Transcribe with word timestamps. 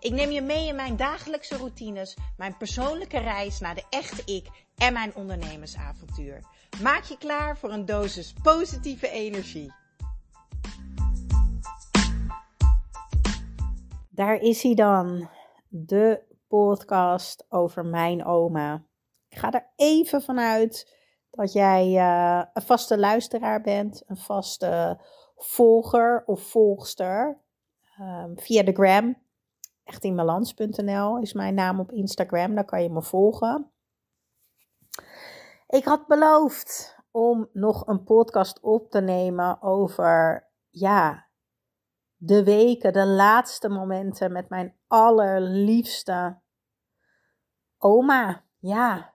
Ik 0.00 0.12
neem 0.12 0.30
je 0.30 0.40
mee 0.40 0.66
in 0.66 0.76
mijn 0.76 0.96
dagelijkse 0.96 1.56
routines, 1.56 2.16
mijn 2.36 2.56
persoonlijke 2.56 3.18
reis 3.18 3.60
naar 3.60 3.74
de 3.74 3.84
echte 3.90 4.32
ik 4.32 4.48
en 4.76 4.92
mijn 4.92 5.14
ondernemersavontuur. 5.14 6.40
Maak 6.82 7.02
je 7.02 7.18
klaar 7.18 7.58
voor 7.58 7.70
een 7.70 7.84
dosis 7.84 8.32
positieve 8.42 9.08
energie. 9.08 9.72
Daar 14.10 14.36
is 14.36 14.62
hij 14.62 14.74
dan, 14.74 15.28
de 15.68 16.22
podcast 16.48 17.46
over 17.48 17.84
mijn 17.84 18.24
oma. 18.24 18.84
Ik 19.28 19.38
ga 19.38 19.52
er 19.52 19.72
even 19.76 20.22
vanuit 20.22 20.96
dat 21.30 21.52
jij 21.52 21.86
uh, 21.86 22.44
een 22.52 22.62
vaste 22.62 22.98
luisteraar 22.98 23.60
bent, 23.60 24.02
een 24.06 24.16
vaste 24.16 25.00
volger 25.36 26.22
of 26.26 26.40
volgster 26.40 27.40
um, 28.00 28.38
via 28.38 28.62
de 28.62 28.72
gram. 28.72 29.25
Echtinbalans.nl 29.86 31.18
is 31.18 31.32
mijn 31.32 31.54
naam 31.54 31.80
op 31.80 31.92
Instagram, 31.92 32.54
daar 32.54 32.64
kan 32.64 32.82
je 32.82 32.90
me 32.90 33.02
volgen. 33.02 33.70
Ik 35.66 35.84
had 35.84 36.06
beloofd 36.06 36.96
om 37.10 37.48
nog 37.52 37.86
een 37.86 38.04
podcast 38.04 38.60
op 38.60 38.90
te 38.90 39.00
nemen 39.00 39.62
over, 39.62 40.48
ja, 40.70 41.26
de 42.16 42.44
weken, 42.44 42.92
de 42.92 43.06
laatste 43.06 43.68
momenten 43.68 44.32
met 44.32 44.48
mijn 44.48 44.76
allerliefste 44.86 46.40
oma. 47.78 48.44
Ja. 48.58 49.14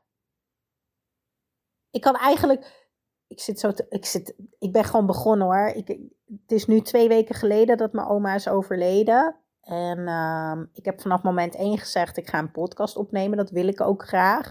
Ik 1.89 2.01
kan 2.01 2.15
eigenlijk, 2.15 2.89
ik 3.27 3.39
zit 3.39 3.59
zo 3.59 3.71
te, 3.71 3.85
ik 3.89 4.05
zit, 4.05 4.35
ik 4.59 4.71
ben 4.71 4.83
gewoon 4.83 5.05
begonnen 5.05 5.47
hoor. 5.47 5.67
Ik, 5.67 5.87
het 6.25 6.51
is 6.51 6.65
nu 6.65 6.81
twee 6.81 7.07
weken 7.07 7.35
geleden 7.35 7.77
dat 7.77 7.93
mijn 7.93 8.07
oma 8.07 8.35
is 8.35 8.47
overleden. 8.47 9.41
En 9.61 9.99
uh, 9.99 10.61
ik 10.73 10.85
heb 10.85 11.01
vanaf 11.01 11.21
moment 11.21 11.55
één 11.55 11.77
gezegd, 11.77 12.17
ik 12.17 12.29
ga 12.29 12.39
een 12.39 12.51
podcast 12.51 12.95
opnemen. 12.95 13.37
Dat 13.37 13.49
wil 13.49 13.67
ik 13.67 13.81
ook 13.81 14.07
graag. 14.07 14.47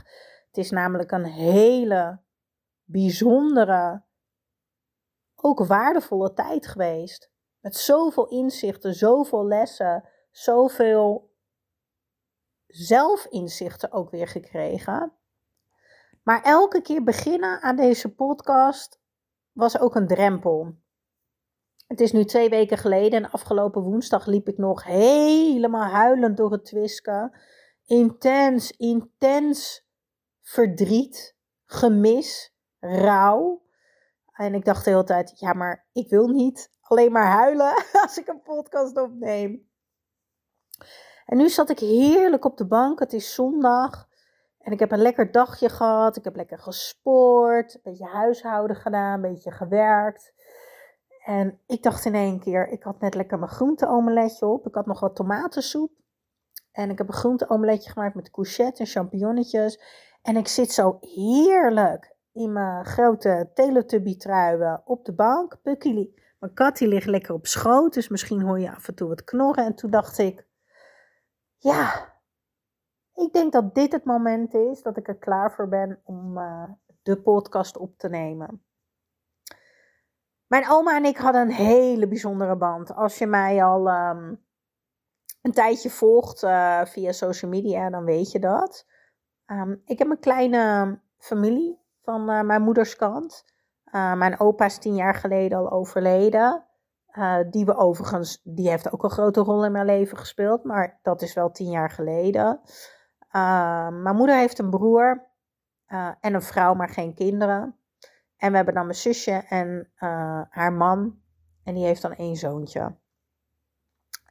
Het 0.46 0.56
is 0.56 0.70
namelijk 0.70 1.10
een 1.10 1.24
hele 1.24 2.20
bijzondere, 2.84 4.02
ook 5.34 5.66
waardevolle 5.66 6.32
tijd 6.32 6.66
geweest. 6.66 7.30
Met 7.60 7.76
zoveel 7.76 8.28
inzichten, 8.28 8.94
zoveel 8.94 9.46
lessen, 9.46 10.08
zoveel 10.30 11.34
zelfinzichten 12.66 13.92
ook 13.92 14.10
weer 14.10 14.28
gekregen. 14.28 15.12
Maar 16.22 16.42
elke 16.42 16.82
keer 16.82 17.02
beginnen 17.02 17.60
aan 17.60 17.76
deze 17.76 18.14
podcast 18.14 19.00
was 19.52 19.78
ook 19.78 19.94
een 19.94 20.06
drempel. 20.06 20.74
Het 21.90 22.00
is 22.00 22.12
nu 22.12 22.24
twee 22.24 22.48
weken 22.48 22.78
geleden 22.78 23.24
en 23.24 23.30
afgelopen 23.30 23.82
woensdag 23.82 24.26
liep 24.26 24.48
ik 24.48 24.58
nog 24.58 24.84
helemaal 24.84 25.90
huilend 25.90 26.36
door 26.36 26.52
het 26.52 26.64
twisken. 26.64 27.38
Intens, 27.84 28.70
intens 28.70 29.86
verdriet, 30.42 31.36
gemis, 31.66 32.54
rouw. 32.80 33.62
En 34.32 34.54
ik 34.54 34.64
dacht 34.64 34.84
de 34.84 34.90
hele 34.90 35.04
tijd, 35.04 35.38
ja, 35.38 35.52
maar 35.52 35.86
ik 35.92 36.08
wil 36.10 36.28
niet 36.28 36.72
alleen 36.80 37.12
maar 37.12 37.26
huilen 37.26 37.74
als 38.02 38.18
ik 38.18 38.28
een 38.28 38.42
podcast 38.42 38.96
opneem. 38.96 39.68
En 41.26 41.36
nu 41.36 41.48
zat 41.48 41.70
ik 41.70 41.78
heerlijk 41.78 42.44
op 42.44 42.56
de 42.56 42.66
bank. 42.66 42.98
Het 42.98 43.12
is 43.12 43.34
zondag. 43.34 44.08
En 44.58 44.72
ik 44.72 44.78
heb 44.78 44.92
een 44.92 45.02
lekker 45.02 45.32
dagje 45.32 45.68
gehad. 45.68 46.16
Ik 46.16 46.24
heb 46.24 46.36
lekker 46.36 46.58
gespoord. 46.58 47.74
Een 47.74 47.80
beetje 47.82 48.06
huishouden 48.06 48.76
gedaan. 48.76 49.14
Een 49.14 49.32
beetje 49.32 49.50
gewerkt. 49.50 50.32
En 51.24 51.60
ik 51.66 51.82
dacht 51.82 52.04
in 52.04 52.14
één 52.14 52.40
keer, 52.40 52.68
ik 52.68 52.82
had 52.82 53.00
net 53.00 53.14
lekker 53.14 53.38
mijn 53.38 53.50
groenteomeletje 53.50 54.46
op. 54.46 54.66
Ik 54.66 54.74
had 54.74 54.86
nog 54.86 55.00
wat 55.00 55.16
tomatensoep. 55.16 55.90
En 56.72 56.90
ik 56.90 56.98
heb 56.98 57.08
een 57.08 57.14
groenteomeletje 57.14 57.90
gemaakt 57.90 58.14
met 58.14 58.30
courgette 58.30 58.80
en 58.80 58.86
champignonnetjes. 58.86 59.80
En 60.22 60.36
ik 60.36 60.48
zit 60.48 60.72
zo 60.72 60.98
heerlijk 61.00 62.16
in 62.32 62.52
mijn 62.52 62.84
grote 62.84 63.50
teletubby 63.54 64.16
truien 64.16 64.82
op 64.84 65.04
de 65.04 65.14
bank. 65.14 65.58
Pukkie, 65.62 66.14
mijn 66.38 66.54
kat 66.54 66.76
die 66.76 66.88
ligt 66.88 67.06
lekker 67.06 67.34
op 67.34 67.46
schoot, 67.46 67.94
dus 67.94 68.08
misschien 68.08 68.42
hoor 68.42 68.60
je 68.60 68.74
af 68.74 68.88
en 68.88 68.94
toe 68.94 69.08
wat 69.08 69.24
knorren. 69.24 69.64
En 69.64 69.74
toen 69.74 69.90
dacht 69.90 70.18
ik, 70.18 70.46
ja, 71.56 72.14
ik 73.14 73.32
denk 73.32 73.52
dat 73.52 73.74
dit 73.74 73.92
het 73.92 74.04
moment 74.04 74.54
is 74.54 74.82
dat 74.82 74.96
ik 74.96 75.08
er 75.08 75.18
klaar 75.18 75.52
voor 75.52 75.68
ben 75.68 76.00
om 76.04 76.38
uh, 76.38 76.70
de 77.02 77.20
podcast 77.20 77.76
op 77.76 77.98
te 77.98 78.08
nemen. 78.08 78.64
Mijn 80.50 80.68
oma 80.68 80.96
en 80.96 81.04
ik 81.04 81.16
hadden 81.16 81.40
een 81.40 81.52
hele 81.52 82.08
bijzondere 82.08 82.56
band. 82.56 82.94
Als 82.94 83.18
je 83.18 83.26
mij 83.26 83.64
al 83.64 83.88
um, 83.88 84.44
een 85.42 85.52
tijdje 85.52 85.90
volgt 85.90 86.42
uh, 86.42 86.84
via 86.84 87.12
social 87.12 87.50
media, 87.50 87.90
dan 87.90 88.04
weet 88.04 88.30
je 88.30 88.38
dat. 88.38 88.86
Um, 89.46 89.82
ik 89.84 89.98
heb 89.98 90.10
een 90.10 90.18
kleine 90.18 90.98
familie 91.18 91.78
van 92.02 92.30
uh, 92.30 92.40
mijn 92.40 92.62
moeders 92.62 92.96
kant. 92.96 93.44
Uh, 93.84 94.14
mijn 94.14 94.40
opa 94.40 94.64
is 94.64 94.78
tien 94.78 94.94
jaar 94.94 95.14
geleden 95.14 95.58
al 95.58 95.70
overleden. 95.70 96.64
die 97.50 97.64
we 97.64 97.76
overigens, 97.76 98.40
die 98.44 98.68
heeft 98.68 98.92
ook 98.92 99.02
een 99.02 99.10
grote 99.10 99.40
rol 99.40 99.64
in 99.64 99.72
mijn 99.72 99.86
leven 99.86 100.18
gespeeld, 100.18 100.64
maar 100.64 100.98
dat 101.02 101.22
is 101.22 101.34
wel 101.34 101.50
tien 101.50 101.70
jaar 101.70 101.90
geleden. 101.90 102.60
mijn 104.02 104.16
moeder 104.16 104.36
heeft 104.36 104.58
een 104.58 104.70
broer 104.70 105.28
en 106.20 106.34
een 106.34 106.42
vrouw, 106.42 106.74
maar 106.74 106.88
geen 106.88 107.14
kinderen. 107.14 107.79
En 108.40 108.50
we 108.50 108.56
hebben 108.56 108.74
dan 108.74 108.86
mijn 108.86 108.98
zusje 108.98 109.32
en 109.32 109.90
uh, 109.94 110.42
haar 110.48 110.72
man. 110.72 111.22
En 111.64 111.74
die 111.74 111.84
heeft 111.84 112.02
dan 112.02 112.14
één 112.14 112.36
zoontje. 112.36 112.80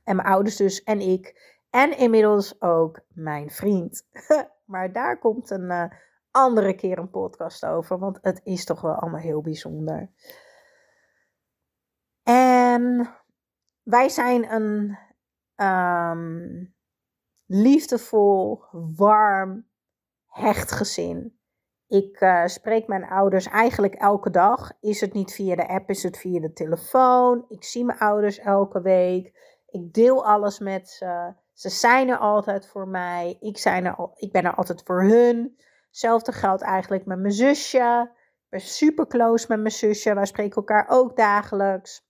En 0.04 0.16
mijn 0.16 0.28
ouders 0.28 0.56
dus 0.56 0.84
en 0.84 1.00
ik. 1.00 1.58
En 1.70 1.98
inmiddels 1.98 2.62
ook 2.62 3.02
mijn 3.08 3.50
vriend. 3.50 4.08
maar 4.72 4.92
daar 4.92 5.20
komt 5.20 5.50
een 5.50 5.72
uh, 5.72 5.86
andere 6.32 6.76
keer 6.76 6.98
een 6.98 7.10
podcast 7.10 7.66
over. 7.66 8.00
Want 8.00 8.20
het 8.22 8.42
is 8.44 8.66
toch 8.66 8.82
wel 8.82 8.94
allemaal 8.94 9.20
heel 9.20 9.42
bijzonder. 9.42 10.10
En 12.24 13.10
wij 13.84 14.10
zijn 14.10 14.52
een 14.52 14.98
um, 15.66 16.76
liefdevol, 17.46 18.64
warm, 18.96 19.68
hecht 20.26 20.72
gezin. 20.72 21.39
Ik 21.90 22.22
uh, 22.22 22.46
spreek 22.46 22.88
mijn 22.88 23.06
ouders 23.06 23.46
eigenlijk 23.46 23.96
elke 23.96 24.30
dag. 24.30 24.72
Is 24.80 25.02
het 25.02 25.14
niet 25.14 25.34
via 25.34 25.56
de 25.56 25.68
app, 25.68 25.90
is 25.90 26.04
het 26.04 26.18
via 26.18 26.40
de 26.40 26.54
telefoon. 26.54 27.46
Ik 27.48 27.64
zie 27.64 27.86
mijn 27.86 28.00
ouders 28.00 28.40
elke 28.40 28.82
week. 28.82 29.34
Ik 29.70 29.94
deel 29.94 30.26
alles 30.26 30.60
met 30.60 30.90
ze. 30.90 31.34
Ze 31.54 31.70
zijn 31.70 32.10
er 32.10 32.18
altijd 32.18 32.68
voor 32.68 32.88
mij. 32.88 33.38
Ik, 33.40 33.58
zijn 33.58 33.86
er, 33.86 33.96
ik 34.16 34.32
ben 34.32 34.46
er 34.46 34.56
altijd 34.56 34.82
voor 34.86 35.04
hun. 35.04 35.58
Hetzelfde 35.88 36.32
geldt 36.32 36.62
eigenlijk 36.62 37.06
met 37.06 37.20
mijn 37.20 37.34
zusje. 37.34 38.10
Ik 38.14 38.50
ben 38.50 38.60
super 38.62 39.08
close 39.08 39.46
met 39.50 39.60
mijn 39.60 39.72
zusje. 39.72 40.14
Wij 40.14 40.26
spreken 40.26 40.56
elkaar 40.56 40.86
ook 40.90 41.16
dagelijks. 41.16 42.08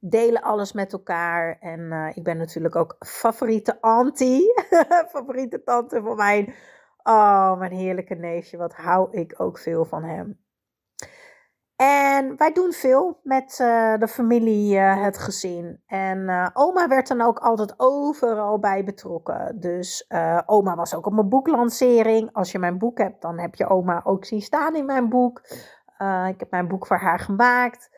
Delen 0.00 0.42
alles 0.42 0.72
met 0.72 0.92
elkaar. 0.92 1.58
En 1.60 1.80
uh, 1.80 2.16
ik 2.16 2.22
ben 2.22 2.36
natuurlijk 2.36 2.76
ook 2.76 2.96
favoriete 2.98 3.78
auntie. 3.80 4.52
favoriete 5.14 5.62
tante 5.62 6.02
van 6.02 6.16
mijn 6.16 6.54
Oh, 7.02 7.58
mijn 7.58 7.72
heerlijke 7.72 8.14
neefje, 8.14 8.56
wat 8.56 8.74
hou 8.74 9.08
ik 9.10 9.34
ook 9.40 9.58
veel 9.58 9.84
van 9.84 10.04
hem. 10.04 10.40
En 11.76 12.36
wij 12.36 12.52
doen 12.52 12.72
veel 12.72 13.20
met 13.22 13.58
uh, 13.62 13.98
de 13.98 14.08
familie, 14.08 14.76
uh, 14.76 15.02
het 15.02 15.18
gezin. 15.18 15.82
En 15.86 16.18
uh, 16.18 16.48
oma 16.52 16.88
werd 16.88 17.08
dan 17.08 17.20
ook 17.20 17.38
altijd 17.38 17.74
overal 17.76 18.58
bij 18.58 18.84
betrokken. 18.84 19.60
Dus 19.60 20.10
oma 20.46 20.74
was 20.74 20.94
ook 20.94 21.06
op 21.06 21.12
mijn 21.12 21.28
boeklancering. 21.28 22.32
Als 22.32 22.52
je 22.52 22.58
mijn 22.58 22.78
boek 22.78 22.98
hebt, 22.98 23.22
dan 23.22 23.38
heb 23.38 23.54
je 23.54 23.68
oma 23.68 24.00
ook 24.04 24.24
zien 24.24 24.42
staan 24.42 24.76
in 24.76 24.84
mijn 24.84 25.08
boek. 25.08 25.40
ik 26.28 26.40
heb 26.40 26.50
mijn 26.50 26.68
boek 26.68 26.86
voor 26.86 26.96
haar 26.96 27.18
gemaakt. 27.18 27.90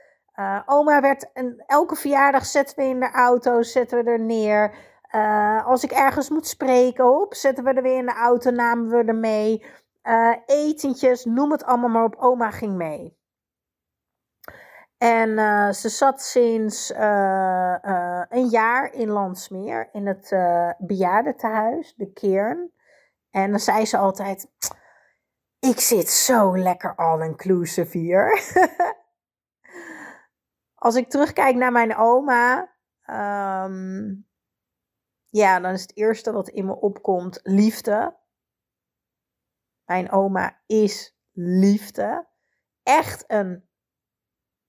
oma 0.67 1.00
werd, 1.00 1.32
en 1.32 1.64
elke 1.67 1.94
verjaardag 1.94 2.46
zetten 2.46 2.76
we 2.76 2.84
in 2.84 3.00
de 3.00 3.11
auto, 3.11 3.62
zetten 3.62 4.05
we 4.05 4.11
er 4.11 4.20
neer. 4.20 4.75
Uh, 5.14 5.66
als 5.66 5.84
ik 5.84 5.90
ergens 5.90 6.28
moet 6.28 6.46
spreken, 6.46 7.20
op, 7.20 7.34
zetten 7.34 7.64
we 7.64 7.72
er 7.72 7.82
weer 7.82 7.99
in 7.99 8.06
de 8.06 8.14
auto, 8.14 8.50
namen 8.50 8.88
we 8.88 9.05
er 9.05 9.14
mee. 9.14 9.64
Uh, 10.02 10.37
etentjes, 10.46 11.25
noem 11.25 11.50
het 11.50 11.64
allemaal 11.64 11.88
maar 11.88 12.05
op. 12.05 12.16
Oma 12.16 12.50
ging 12.50 12.76
mee. 12.76 13.19
En 14.99 15.28
uh, 15.28 15.70
ze 15.70 15.88
zat 15.88 16.22
sinds 16.22 16.90
een 18.28 18.49
jaar 18.49 18.93
in 18.93 19.08
Landsmeer, 19.08 19.88
in 19.93 20.06
het 20.06 20.37
bejaardentehuis, 20.78 21.94
de 21.96 22.12
Kern. 22.12 22.72
En 23.31 23.50
dan 23.50 23.60
zei 23.60 23.87
ze 23.87 23.96
altijd: 23.96 24.49
ik 25.58 25.81
zit 25.81 26.08
zo 26.08 26.58
lekker 26.58 26.94
all-inclusive 26.94 27.99
hier. 27.99 28.43
Als 30.84 30.94
ik 30.94 31.10
terugkijk 31.10 31.56
naar 31.56 31.72
mijn 31.72 31.96
oma, 31.96 32.70
ehm, 33.02 34.14
ja, 35.34 35.60
dan 35.60 35.72
is 35.72 35.82
het 35.82 35.96
eerste 35.96 36.32
wat 36.32 36.48
in 36.48 36.64
me 36.64 36.81
opkomt 36.81 37.40
liefde. 37.42 38.16
Mijn 39.84 40.10
oma 40.10 40.62
is 40.66 41.16
liefde. 41.32 42.28
Echt 42.82 43.25
een 43.26 43.69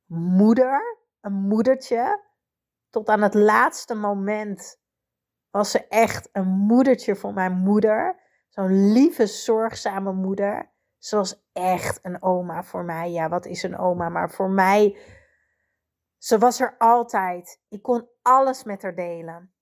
moeder, 0.05 0.99
een 1.21 1.33
moedertje. 1.33 2.23
Tot 2.89 3.07
aan 3.09 3.21
het 3.21 3.33
laatste 3.33 3.95
moment 3.95 4.81
was 5.49 5.71
ze 5.71 5.87
echt 5.87 6.29
een 6.31 6.47
moedertje 6.47 7.15
voor 7.15 7.33
mijn 7.33 7.57
moeder. 7.57 8.21
Zo'n 8.49 8.91
lieve, 8.91 9.27
zorgzame 9.27 10.13
moeder. 10.13 10.71
Ze 10.97 11.15
was 11.15 11.47
echt 11.53 11.99
een 12.01 12.21
oma 12.21 12.63
voor 12.63 12.85
mij. 12.85 13.11
Ja, 13.11 13.29
wat 13.29 13.45
is 13.45 13.63
een 13.63 13.77
oma? 13.77 14.09
Maar 14.09 14.31
voor 14.31 14.49
mij, 14.49 14.97
ze 16.17 16.37
was 16.37 16.59
er 16.59 16.75
altijd. 16.77 17.61
Ik 17.69 17.81
kon 17.81 18.09
alles 18.21 18.63
met 18.63 18.81
haar 18.81 18.95
delen. 18.95 19.54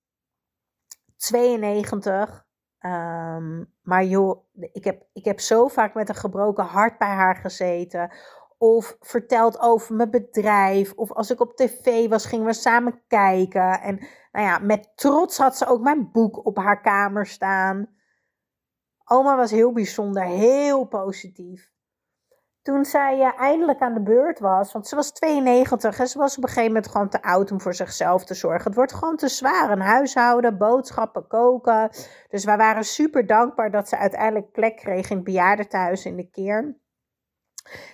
92. 1.24 2.46
Ehm, 2.80 3.64
maar 3.82 4.04
joh, 4.04 4.46
ik 4.72 4.84
heb, 4.84 5.06
ik 5.14 5.26
heb 5.26 5.40
zo 5.40 5.68
vaak 5.68 5.94
met 5.94 6.10
een 6.10 6.16
gebroken 6.16 6.66
hart 6.66 6.98
bij 6.98 7.08
haar 7.08 7.36
gezeten. 7.36 8.12
Of 8.58 8.98
verteld 9.00 9.60
over 9.60 9.96
mijn 9.96 10.10
bedrijf. 10.10 10.94
Of 10.94 11.12
als 11.12 11.32
ik 11.32 11.40
op 11.40 11.56
tv 11.56 12.10
was, 12.10 12.26
gingen 12.26 12.46
we 12.46 12.54
samen 12.54 13.02
kijken. 13.08 13.82
En 13.82 14.00
nou 14.32 14.46
ja, 14.46 14.60
met 14.60 14.92
trots 14.96 15.38
had 15.38 15.58
ze 15.58 15.66
ook 15.66 15.82
mijn 15.82 16.12
boek 16.12 16.46
op 16.46 16.58
haar 16.58 16.82
kamer 16.82 17.26
staan. 17.26 17.88
Oma 19.06 19.36
was 19.36 19.52
heel 19.52 19.72
bijzonder, 19.72 20.24
heel 20.24 20.86
positief. 20.86 21.73
Toen 22.64 22.86
zij 22.86 23.18
uh, 23.20 23.40
eindelijk 23.40 23.80
aan 23.80 23.94
de 23.94 24.02
beurt 24.02 24.40
was, 24.40 24.72
want 24.72 24.88
ze 24.88 24.96
was 24.96 25.12
92 25.12 26.00
en 26.00 26.08
ze 26.08 26.18
was 26.18 26.38
op 26.38 26.44
een 26.44 26.50
gegeven 26.50 26.74
moment 26.74 26.92
gewoon 26.92 27.10
te 27.10 27.22
oud 27.22 27.52
om 27.52 27.62
voor 27.62 27.74
zichzelf 27.74 28.26
te 28.26 28.34
zorgen. 28.34 28.64
Het 28.64 28.76
wordt 28.76 28.94
gewoon 28.94 29.16
te 29.16 29.28
zwaar. 29.28 29.72
Een 29.72 29.82
huishouden, 29.82 30.58
boodschappen, 30.58 31.28
koken. 31.28 31.90
Dus 32.30 32.46
wij 32.46 32.58
waren 32.58 32.84
super 32.84 33.28
dankbaar 33.28 33.72
dat 33.72 33.90
ze 33.90 33.98
uiteindelijk 33.98 34.52
plek 34.52 34.78
kreeg 34.78 35.10
in 35.10 35.16
het 35.16 35.26
bejaardentehuis 35.26 36.06
in 36.06 36.16
de 36.16 36.30
Keer. 36.30 36.78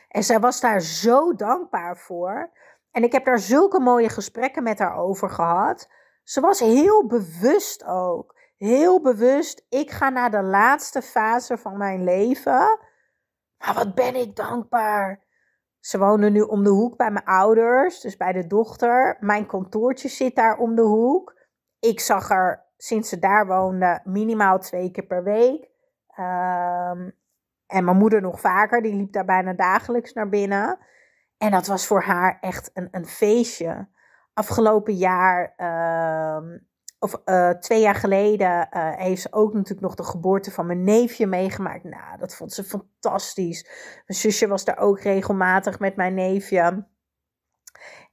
En 0.07 0.23
zij 0.23 0.39
was 0.39 0.59
daar 0.59 0.81
zo 0.81 1.35
dankbaar 1.35 1.97
voor. 1.97 2.51
En 2.91 3.03
ik 3.03 3.11
heb 3.11 3.25
daar 3.25 3.39
zulke 3.39 3.79
mooie 3.79 4.09
gesprekken 4.09 4.63
met 4.63 4.79
haar 4.79 4.97
over 4.97 5.29
gehad. 5.29 5.89
Ze 6.23 6.41
was 6.41 6.59
heel 6.59 7.07
bewust 7.07 7.85
ook. 7.85 8.37
Heel 8.57 9.01
bewust, 9.01 9.65
ik 9.69 9.91
ga 9.91 10.09
naar 10.09 10.31
de 10.31 10.41
laatste 10.41 11.01
fase 11.01 11.57
van 11.57 11.77
mijn 11.77 12.03
leven. 12.03 12.79
Maar 13.65 13.73
wat 13.73 13.95
ben 13.95 14.15
ik 14.15 14.35
dankbaar. 14.35 15.27
Ze 15.79 15.97
wonen 15.97 16.33
nu 16.33 16.41
om 16.41 16.63
de 16.63 16.69
hoek 16.69 16.97
bij 16.97 17.11
mijn 17.11 17.25
ouders, 17.25 17.99
dus 17.99 18.17
bij 18.17 18.31
de 18.31 18.47
dochter. 18.47 19.17
Mijn 19.19 19.45
kantoortje 19.45 20.07
zit 20.09 20.35
daar 20.35 20.57
om 20.57 20.75
de 20.75 20.81
hoek. 20.81 21.37
Ik 21.79 21.99
zag 21.99 22.29
haar 22.29 22.67
sinds 22.77 23.09
ze 23.09 23.19
daar 23.19 23.47
woonde 23.47 24.01
minimaal 24.03 24.59
twee 24.59 24.91
keer 24.91 25.05
per 25.05 25.23
week. 25.23 25.69
Um, 26.19 27.17
en 27.67 27.83
mijn 27.83 27.97
moeder 27.97 28.21
nog 28.21 28.39
vaker, 28.39 28.81
die 28.81 28.95
liep 28.95 29.13
daar 29.13 29.25
bijna 29.25 29.53
dagelijks 29.53 30.13
naar 30.13 30.29
binnen. 30.29 30.79
En 31.37 31.51
dat 31.51 31.67
was 31.67 31.87
voor 31.87 32.01
haar 32.01 32.37
echt 32.41 32.71
een, 32.73 32.87
een 32.91 33.05
feestje. 33.05 33.87
Afgelopen 34.33 34.93
jaar, 34.93 35.53
uh, 35.57 36.59
of 36.99 37.21
uh, 37.25 37.49
twee 37.49 37.81
jaar 37.81 37.95
geleden, 37.95 38.67
uh, 38.71 38.95
heeft 38.95 39.21
ze 39.21 39.33
ook 39.33 39.53
natuurlijk 39.53 39.81
nog 39.81 39.95
de 39.95 40.03
geboorte 40.03 40.51
van 40.51 40.65
mijn 40.65 40.83
neefje 40.83 41.27
meegemaakt. 41.27 41.83
Nou, 41.83 42.17
dat 42.17 42.35
vond 42.35 42.53
ze 42.53 42.63
fantastisch. 42.63 43.63
Mijn 44.05 44.19
zusje 44.19 44.47
was 44.47 44.65
daar 44.65 44.77
ook 44.77 44.99
regelmatig 44.99 45.79
met 45.79 45.95
mijn 45.95 46.13
neefje. 46.13 46.87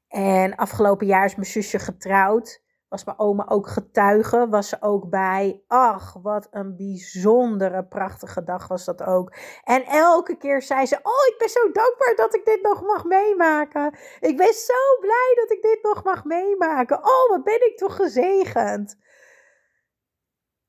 En 0.08 0.54
afgelopen 0.54 1.06
jaar 1.06 1.24
is 1.24 1.34
mijn 1.34 1.48
zusje 1.48 1.78
getrouwd 1.78 2.64
was 2.96 3.04
mijn 3.04 3.28
oma 3.28 3.46
ook 3.48 3.68
getuige, 3.68 4.48
was 4.48 4.68
ze 4.68 4.76
ook 4.80 5.08
bij. 5.10 5.64
Ach, 5.66 6.12
wat 6.22 6.48
een 6.50 6.76
bijzondere, 6.76 7.84
prachtige 7.84 8.42
dag 8.42 8.68
was 8.68 8.84
dat 8.84 9.02
ook. 9.02 9.36
En 9.64 9.84
elke 9.84 10.36
keer 10.36 10.62
zei 10.62 10.86
ze: 10.86 10.98
Oh, 11.02 11.26
ik 11.32 11.34
ben 11.38 11.48
zo 11.48 11.62
dankbaar 11.72 12.14
dat 12.16 12.34
ik 12.34 12.44
dit 12.44 12.62
nog 12.62 12.82
mag 12.82 13.04
meemaken. 13.04 13.98
Ik 14.20 14.36
ben 14.36 14.52
zo 14.52 14.98
blij 15.00 15.32
dat 15.34 15.50
ik 15.50 15.62
dit 15.62 15.78
nog 15.82 16.04
mag 16.04 16.24
meemaken. 16.24 16.98
Oh, 16.98 17.28
wat 17.28 17.44
ben 17.44 17.66
ik 17.66 17.76
toch 17.76 17.96
gezegend. 17.96 18.96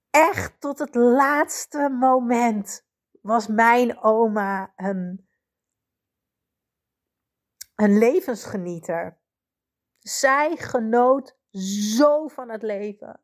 Echt 0.09 0.61
tot 0.61 0.79
het 0.79 0.95
laatste 0.95 1.89
moment 1.89 2.85
was 3.21 3.47
mijn 3.47 4.03
oma 4.03 4.73
een, 4.75 5.27
een 7.75 7.97
levensgenieter. 7.97 9.17
Zij 9.99 10.55
genoot 10.55 11.36
zo 11.95 12.27
van 12.27 12.49
het 12.49 12.61
leven. 12.61 13.19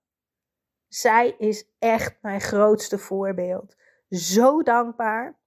Zij 0.88 1.30
is 1.38 1.68
echt 1.80 2.18
mijn 2.21 2.41
grootste 2.41 2.97
voorbeeld. 2.97 3.75
Zo 4.09 4.63
dankbaar. 4.63 5.39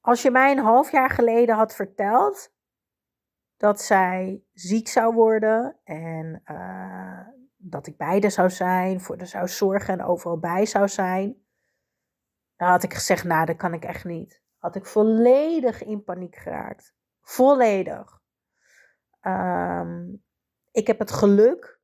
Als 0.00 0.22
je 0.22 0.30
mij 0.30 0.50
een 0.50 0.64
half 0.64 0.90
jaar 0.90 1.10
geleden 1.10 1.54
had 1.54 1.74
verteld 1.74 2.54
dat 3.56 3.80
zij 3.80 4.44
ziek 4.52 4.88
zou 4.88 5.14
worden 5.14 5.80
en 5.84 6.42
uh, 6.46 7.28
dat 7.56 7.86
ik 7.86 7.96
bij 7.96 8.30
zou 8.30 8.50
zijn, 8.50 9.00
voor 9.00 9.16
haar 9.16 9.26
zou 9.26 9.48
zorgen 9.48 9.98
en 9.98 10.04
overal 10.04 10.38
bij 10.38 10.66
zou 10.66 10.88
zijn, 10.88 11.44
dan 12.56 12.68
had 12.68 12.82
ik 12.82 12.94
gezegd: 12.94 13.24
Nou, 13.24 13.46
dat 13.46 13.56
kan 13.56 13.72
ik 13.72 13.84
echt 13.84 14.04
niet. 14.04 14.42
Had 14.58 14.76
ik 14.76 14.86
volledig 14.86 15.84
in 15.84 16.04
paniek 16.04 16.36
geraakt. 16.36 16.94
Volledig. 17.20 18.15
Ehm, 19.26 20.14
ik 20.70 20.86
heb 20.86 20.98
het 20.98 21.10
geluk 21.10 21.80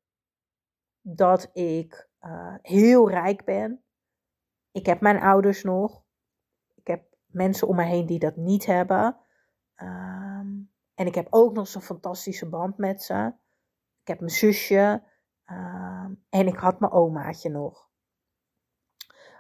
dat 1.01 1.51
ik 1.53 2.09
uh, 2.21 2.55
heel 2.63 3.11
rijk 3.11 3.45
ben. 3.45 3.85
Ik 4.71 4.87
heb 4.87 5.01
mijn 5.01 5.21
ouders 5.21 5.63
nog. 5.63 6.05
Ik 6.75 6.87
heb 6.87 7.05
mensen 7.27 7.69
om 7.69 7.77
me 7.77 7.85
heen 7.85 8.07
die 8.07 8.19
dat 8.19 8.37
niet 8.37 8.67
hebben. 8.67 9.17
Um, 9.77 10.71
en 10.95 11.07
ik 11.07 11.15
heb 11.15 11.27
ook 11.31 11.53
nog 11.53 11.69
zo'n 11.69 11.83
fantastische 11.83 12.49
band 12.49 12.77
met 12.77 13.03
ze. 13.03 13.33
Ik 14.01 14.09
heb 14.09 14.19
mijn 14.19 14.31
zusje. 14.31 15.03
Um, 15.51 16.25
en 16.29 16.47
ik 16.47 16.57
had 16.57 16.81
mijn 16.81 16.93
omaatje 16.93 17.51
nog. 17.51 17.91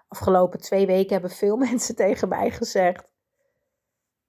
Afgelopen 0.08 0.60
twee 0.60 0.86
weken 0.86 1.12
hebben 1.12 1.30
veel 1.30 1.56
mensen 1.66 1.96
tegen 1.96 2.28
mij 2.28 2.50
gezegd. 2.50 3.10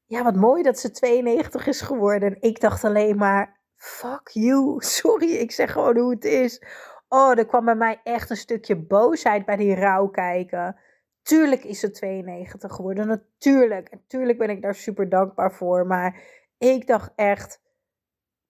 Ja, 0.05 0.23
wat 0.23 0.35
mooi 0.35 0.63
dat 0.63 0.79
ze 0.79 0.91
92 0.91 1.67
is 1.67 1.81
geworden. 1.81 2.29
En 2.29 2.41
ik 2.41 2.59
dacht 2.59 2.83
alleen 2.83 3.17
maar, 3.17 3.61
fuck 3.83 4.29
you. 4.33 4.75
Sorry, 4.99 5.31
ik 5.31 5.51
zeg 5.51 5.71
gewoon 5.71 5.97
hoe 5.97 6.11
het 6.11 6.25
is. 6.25 6.61
Oh, 7.07 7.37
er 7.37 7.45
kwam 7.45 7.65
bij 7.65 7.75
mij 7.75 8.01
echt 8.03 8.29
een 8.29 8.37
stukje 8.37 8.75
boosheid 8.75 9.45
bij 9.45 9.55
die 9.55 9.75
rouw 9.75 10.07
kijken. 10.07 10.79
Tuurlijk 11.21 11.63
is 11.63 11.79
ze 11.79 11.91
92 11.91 12.73
geworden. 12.73 13.07
Natuurlijk. 13.07 13.89
En 13.89 14.03
tuurlijk 14.07 14.37
ben 14.37 14.49
ik 14.49 14.61
daar 14.61 14.75
super 14.75 15.09
dankbaar 15.09 15.53
voor. 15.53 15.87
Maar 15.87 16.21
ik 16.57 16.87
dacht 16.87 17.11
echt, 17.15 17.61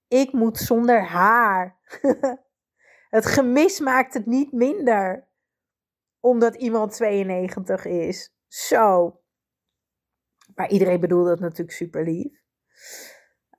ik 0.08 0.32
moet 0.32 0.58
zonder 0.58 1.04
haar. 1.04 1.78
het 3.18 3.26
gemis 3.26 3.80
maakt 3.80 4.14
het 4.14 4.26
niet 4.26 4.52
minder. 4.52 5.28
Omdat 6.20 6.56
iemand 6.56 6.92
92 6.92 7.86
is. 7.86 8.36
Zo. 8.48 9.20
Maar 10.56 10.70
iedereen 10.70 11.00
bedoelde 11.00 11.30
het 11.30 11.40
natuurlijk 11.40 11.78
super 11.78 12.04
lief. 12.04 12.42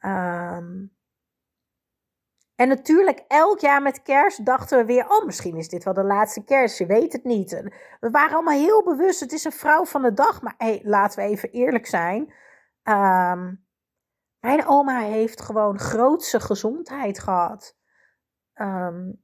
Um, 0.01 0.94
en 2.57 2.69
natuurlijk, 2.69 3.25
elk 3.29 3.59
jaar 3.59 3.83
met 3.83 4.03
kerst 4.03 4.47
dachten 4.47 4.79
we 4.79 4.85
weer: 4.85 5.11
oh, 5.11 5.25
misschien 5.25 5.57
is 5.57 5.69
dit 5.69 5.85
wel 5.85 5.95
de 5.95 6.05
laatste 6.05 6.45
kerst. 6.45 6.79
Je 6.79 6.87
weet 6.87 7.13
het 7.13 7.25
niet. 7.25 7.63
we 8.01 8.11
waren 8.11 8.35
allemaal 8.35 8.59
heel 8.59 8.83
bewust: 8.85 9.21
het 9.21 9.33
is 9.33 9.45
een 9.45 9.53
vrouw 9.53 9.85
van 9.85 10.03
de 10.03 10.13
dag. 10.13 10.43
Maar 10.43 10.55
hey, 10.59 10.81
laten 10.85 11.23
we 11.23 11.29
even 11.29 11.51
eerlijk 11.51 11.87
zijn. 11.87 12.33
Um, 12.83 13.65
mijn 14.41 14.67
oma 14.67 15.01
heeft 15.01 15.41
gewoon 15.41 15.79
grootse 15.79 16.41
gezondheid 16.41 17.19
gehad. 17.19 17.77
Um, 18.55 19.23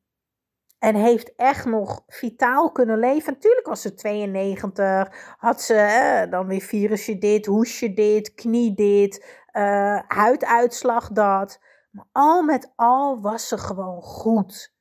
en 0.81 0.95
heeft 0.95 1.35
echt 1.37 1.65
nog 1.65 2.03
vitaal 2.07 2.73
kunnen 2.73 2.99
leven. 2.99 3.33
Natuurlijk 3.33 3.67
was 3.67 3.83
ze 3.83 3.95
92. 3.95 5.35
Had 5.37 5.63
ze 5.63 5.75
eh, 5.75 6.31
dan 6.31 6.47
weer 6.47 6.61
virusje 6.61 7.19
dit, 7.19 7.47
hoesje 7.47 7.93
dit, 7.93 8.35
knie 8.35 8.75
dit, 8.75 9.43
uh, 9.53 10.01
huiduitslag 10.07 11.09
dat. 11.09 11.61
Maar 11.90 12.09
al 12.12 12.42
met 12.42 12.73
al 12.76 13.20
was 13.20 13.49
ze 13.49 13.59
gewoon 13.59 14.02
goed. 14.02 14.78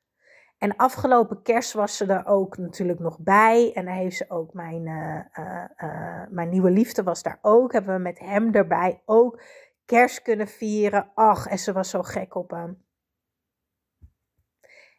En 0.58 0.76
afgelopen 0.76 1.42
kerst 1.42 1.74
was 1.74 1.98
ze 1.98 2.06
er 2.06 2.26
ook 2.26 2.58
natuurlijk 2.58 3.00
nog 3.00 3.20
bij. 3.20 3.74
En 3.74 3.86
dan 3.86 3.94
heeft 3.94 4.18
ze 4.18 4.30
ook 4.30 4.54
mijn, 4.54 4.86
uh, 4.86 5.46
uh, 5.46 6.28
mijn 6.30 6.50
nieuwe 6.50 6.72
liefde 6.72 7.04
was 7.04 7.24
daar 7.24 7.40
ook. 7.42 7.72
Hebben 7.72 7.96
we 7.96 8.02
met 8.02 8.20
hem 8.20 8.54
erbij 8.54 9.02
ook 9.06 9.42
kerst 9.86 10.22
kunnen 10.22 10.48
vieren. 10.48 11.12
Ach, 11.14 11.48
en 11.48 11.60
ze 11.60 11.74
was 11.74 11.90
zo 11.90 12.04
gek 12.04 12.36
op 12.36 12.50
hem. 12.50 12.86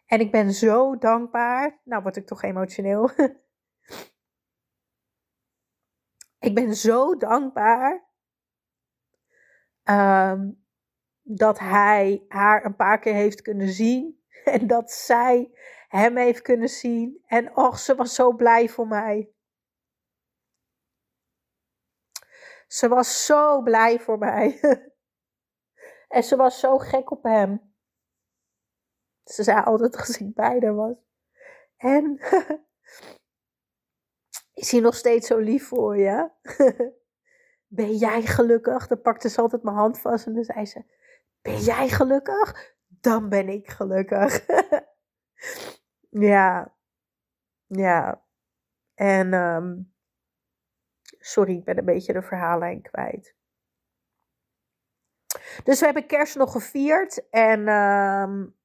En 0.06 0.20
ik 0.20 0.30
ben 0.30 0.52
zo 0.52 0.98
dankbaar. 0.98 1.80
Nou 1.84 2.02
word 2.02 2.16
ik 2.16 2.26
toch 2.26 2.42
emotioneel. 2.42 3.10
ik 6.48 6.54
ben 6.54 6.74
zo 6.74 7.16
dankbaar 7.16 8.08
ehm, 9.82 10.50
dat 11.36 11.58
hij 11.58 12.24
haar 12.28 12.64
een 12.64 12.76
paar 12.76 12.98
keer 12.98 13.14
heeft 13.14 13.42
kunnen 13.42 13.68
zien. 13.68 14.14
En 14.44 14.66
dat 14.66 14.90
zij 14.90 15.50
hem 15.88 16.16
heeft 16.16 16.42
kunnen 16.42 16.68
zien. 16.68 17.22
En 17.26 17.56
och, 17.56 17.78
ze 17.78 17.94
was 17.94 18.14
zo 18.14 18.32
blij 18.32 18.68
voor 18.68 18.86
mij. 18.86 19.32
Ze 22.66 22.88
was 22.88 23.26
zo 23.26 23.62
blij 23.62 24.00
voor 24.00 24.18
mij. 24.18 24.60
en 26.16 26.22
ze 26.22 26.36
was 26.36 26.60
zo 26.60 26.78
gek 26.78 27.10
op 27.10 27.22
hem. 27.22 27.74
Ze 29.24 29.42
zei 29.42 29.60
altijd 29.60 29.96
als 29.96 30.18
ik 30.18 30.34
bij 30.34 30.58
haar 30.60 30.74
was. 30.74 30.96
En 31.76 32.18
is 34.62 34.70
hij 34.70 34.80
nog 34.80 34.94
steeds 34.94 35.26
zo 35.26 35.38
lief 35.38 35.68
voor 35.68 35.96
je? 35.96 36.30
ben 37.66 37.96
jij 37.96 38.22
gelukkig? 38.22 38.86
Dan 38.86 39.00
pakte 39.00 39.28
ze 39.28 39.40
altijd 39.40 39.62
mijn 39.62 39.76
hand 39.76 40.00
vast 40.00 40.26
en 40.26 40.34
dan 40.34 40.44
zei 40.44 40.66
ze: 40.66 40.84
Ben 41.42 41.58
jij 41.58 41.88
gelukkig? 41.88 42.74
Dan 42.86 43.28
ben 43.28 43.48
ik 43.48 43.70
gelukkig. 43.70 44.46
ja, 46.34 46.74
ja. 47.66 48.24
En 48.94 49.32
um, 49.32 49.94
sorry, 51.18 51.56
ik 51.56 51.64
ben 51.64 51.78
een 51.78 51.84
beetje 51.84 52.12
de 52.12 52.22
verhaallijn 52.22 52.82
kwijt. 52.82 53.34
Dus 55.64 55.78
we 55.78 55.84
hebben 55.84 56.06
kerst 56.06 56.36
nog 56.36 56.52
gevierd. 56.52 57.28
En 57.30 57.68
um, 57.68 58.56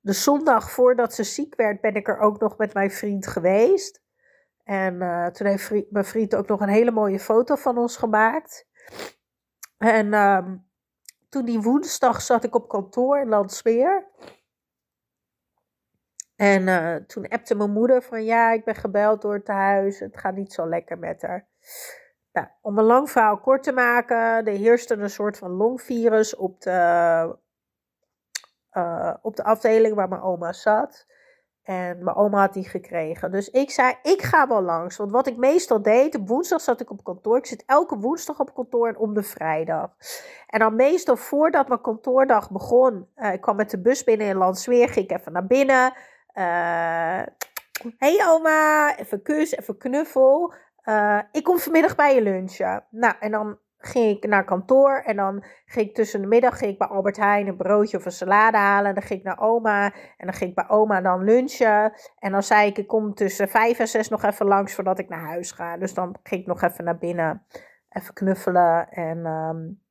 de 0.00 0.12
zondag 0.12 0.70
voordat 0.70 1.14
ze 1.14 1.24
ziek 1.24 1.54
werd, 1.54 1.80
ben 1.80 1.94
ik 1.94 2.08
er 2.08 2.18
ook 2.18 2.40
nog 2.40 2.56
met 2.56 2.74
mijn 2.74 2.90
vriend 2.90 3.26
geweest. 3.26 4.02
En 4.64 4.94
uh, 4.94 5.26
toen 5.26 5.46
heeft 5.46 5.90
mijn 5.90 6.04
vriend 6.04 6.34
ook 6.34 6.46
nog 6.46 6.60
een 6.60 6.68
hele 6.68 6.90
mooie 6.90 7.20
foto 7.20 7.54
van 7.54 7.78
ons 7.78 7.96
gemaakt. 7.96 8.68
En 9.78 10.14
um, 10.14 10.68
toen 11.34 11.44
die 11.44 11.60
woensdag 11.60 12.22
zat 12.22 12.44
ik 12.44 12.54
op 12.54 12.68
kantoor 12.68 13.18
in 13.18 13.28
Landsweer. 13.28 14.06
En 16.36 16.66
uh, 16.66 16.94
toen 16.94 17.28
appte 17.28 17.54
mijn 17.54 17.72
moeder 17.72 18.02
van 18.02 18.24
ja, 18.24 18.52
ik 18.52 18.64
ben 18.64 18.74
gebeld 18.74 19.22
door 19.22 19.34
het 19.34 19.48
huis. 19.48 19.98
Het 19.98 20.18
gaat 20.18 20.34
niet 20.34 20.52
zo 20.52 20.68
lekker 20.68 20.98
met 20.98 21.22
haar. 21.22 21.48
Nou, 22.32 22.46
om 22.60 22.78
een 22.78 22.84
lang 22.84 23.10
verhaal 23.10 23.40
kort 23.40 23.62
te 23.62 23.72
maken, 23.72 24.16
er 24.16 24.46
heerste 24.46 24.94
een 24.94 25.10
soort 25.10 25.38
van 25.38 25.50
longvirus 25.50 26.36
op 26.36 26.60
de, 26.60 27.38
uh, 28.72 29.14
op 29.22 29.36
de 29.36 29.44
afdeling 29.44 29.94
waar 29.94 30.08
mijn 30.08 30.22
oma 30.22 30.52
zat. 30.52 31.06
En 31.64 32.04
mijn 32.04 32.16
oma 32.16 32.40
had 32.40 32.52
die 32.52 32.68
gekregen. 32.68 33.30
Dus 33.30 33.50
ik 33.50 33.70
zei, 33.70 33.94
ik 34.02 34.22
ga 34.22 34.48
wel 34.48 34.62
langs. 34.62 34.96
Want 34.96 35.10
wat 35.10 35.26
ik 35.26 35.36
meestal 35.36 35.82
deed, 35.82 36.14
op 36.14 36.28
woensdag 36.28 36.60
zat 36.60 36.80
ik 36.80 36.90
op 36.90 37.04
kantoor. 37.04 37.36
Ik 37.36 37.46
zit 37.46 37.64
elke 37.66 37.96
woensdag 37.96 38.40
op 38.40 38.54
kantoor 38.54 38.88
en 38.88 38.96
om 38.96 39.14
de 39.14 39.22
vrijdag. 39.22 39.90
En 40.46 40.58
dan 40.58 40.76
meestal 40.76 41.16
voordat 41.16 41.68
mijn 41.68 41.80
kantoordag 41.80 42.50
begon. 42.50 43.08
Uh, 43.16 43.32
ik 43.32 43.40
kwam 43.40 43.56
met 43.56 43.70
de 43.70 43.80
bus 43.80 44.04
binnen 44.04 44.26
in 44.26 44.36
Landsweer. 44.36 44.88
Ging 44.88 45.10
ik 45.10 45.18
even 45.18 45.32
naar 45.32 45.46
binnen. 45.46 45.92
Uh, 46.34 47.22
hey 47.98 48.24
oma, 48.28 48.96
even 48.98 49.22
kus, 49.22 49.56
even 49.56 49.78
knuffel. 49.78 50.54
Uh, 50.84 51.18
ik 51.32 51.44
kom 51.44 51.58
vanmiddag 51.58 51.94
bij 51.94 52.14
je 52.14 52.22
lunchen. 52.22 52.84
Nou, 52.90 53.14
en 53.20 53.30
dan 53.30 53.58
ging 53.86 54.16
ik 54.16 54.28
naar 54.28 54.44
kantoor 54.44 55.02
en 55.04 55.16
dan 55.16 55.44
ging 55.64 55.88
ik 55.88 55.94
tussen 55.94 56.20
de 56.20 56.26
middag 56.26 56.58
ging 56.58 56.72
ik 56.72 56.78
bij 56.78 56.88
Albert 56.88 57.16
Heijn 57.16 57.46
een 57.46 57.56
broodje 57.56 57.96
of 57.96 58.04
een 58.04 58.12
salade 58.12 58.56
halen. 58.56 58.88
En 58.88 58.94
dan 58.94 59.02
ging 59.02 59.18
ik 59.18 59.26
naar 59.26 59.40
oma 59.40 59.84
en 60.16 60.26
dan 60.26 60.34
ging 60.34 60.50
ik 60.50 60.56
bij 60.56 60.68
oma 60.68 61.00
dan 61.00 61.24
lunchen. 61.24 61.92
En 62.18 62.32
dan 62.32 62.42
zei 62.42 62.68
ik, 62.68 62.78
ik 62.78 62.86
kom 62.86 63.14
tussen 63.14 63.48
vijf 63.48 63.78
en 63.78 63.88
zes 63.88 64.08
nog 64.08 64.22
even 64.22 64.46
langs 64.46 64.74
voordat 64.74 64.98
ik 64.98 65.08
naar 65.08 65.26
huis 65.26 65.52
ga. 65.52 65.76
Dus 65.76 65.94
dan 65.94 66.16
ging 66.22 66.40
ik 66.40 66.46
nog 66.46 66.62
even 66.62 66.84
naar 66.84 66.98
binnen, 66.98 67.46
even 67.88 68.14
knuffelen. 68.14 68.88
En 68.88 69.26
um, 69.26 69.82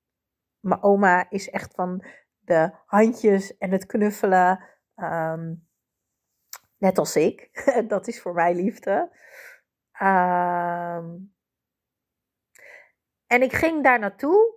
mijn 0.60 0.84
oma 0.84 1.30
is 1.30 1.50
echt 1.50 1.74
van 1.74 2.04
de 2.40 2.72
handjes 2.86 3.58
en 3.58 3.72
het 3.72 3.86
knuffelen. 3.86 4.64
Um, 4.96 5.68
net 6.78 6.98
als 6.98 7.16
ik. 7.16 7.50
Dat 7.88 8.08
is 8.08 8.22
voor 8.22 8.34
mij 8.34 8.56
liefde. 8.56 9.12
Um, 10.02 11.33
en 13.28 13.42
ik 13.42 13.54
ging 13.54 13.84
daar 13.84 14.00
naartoe 14.00 14.54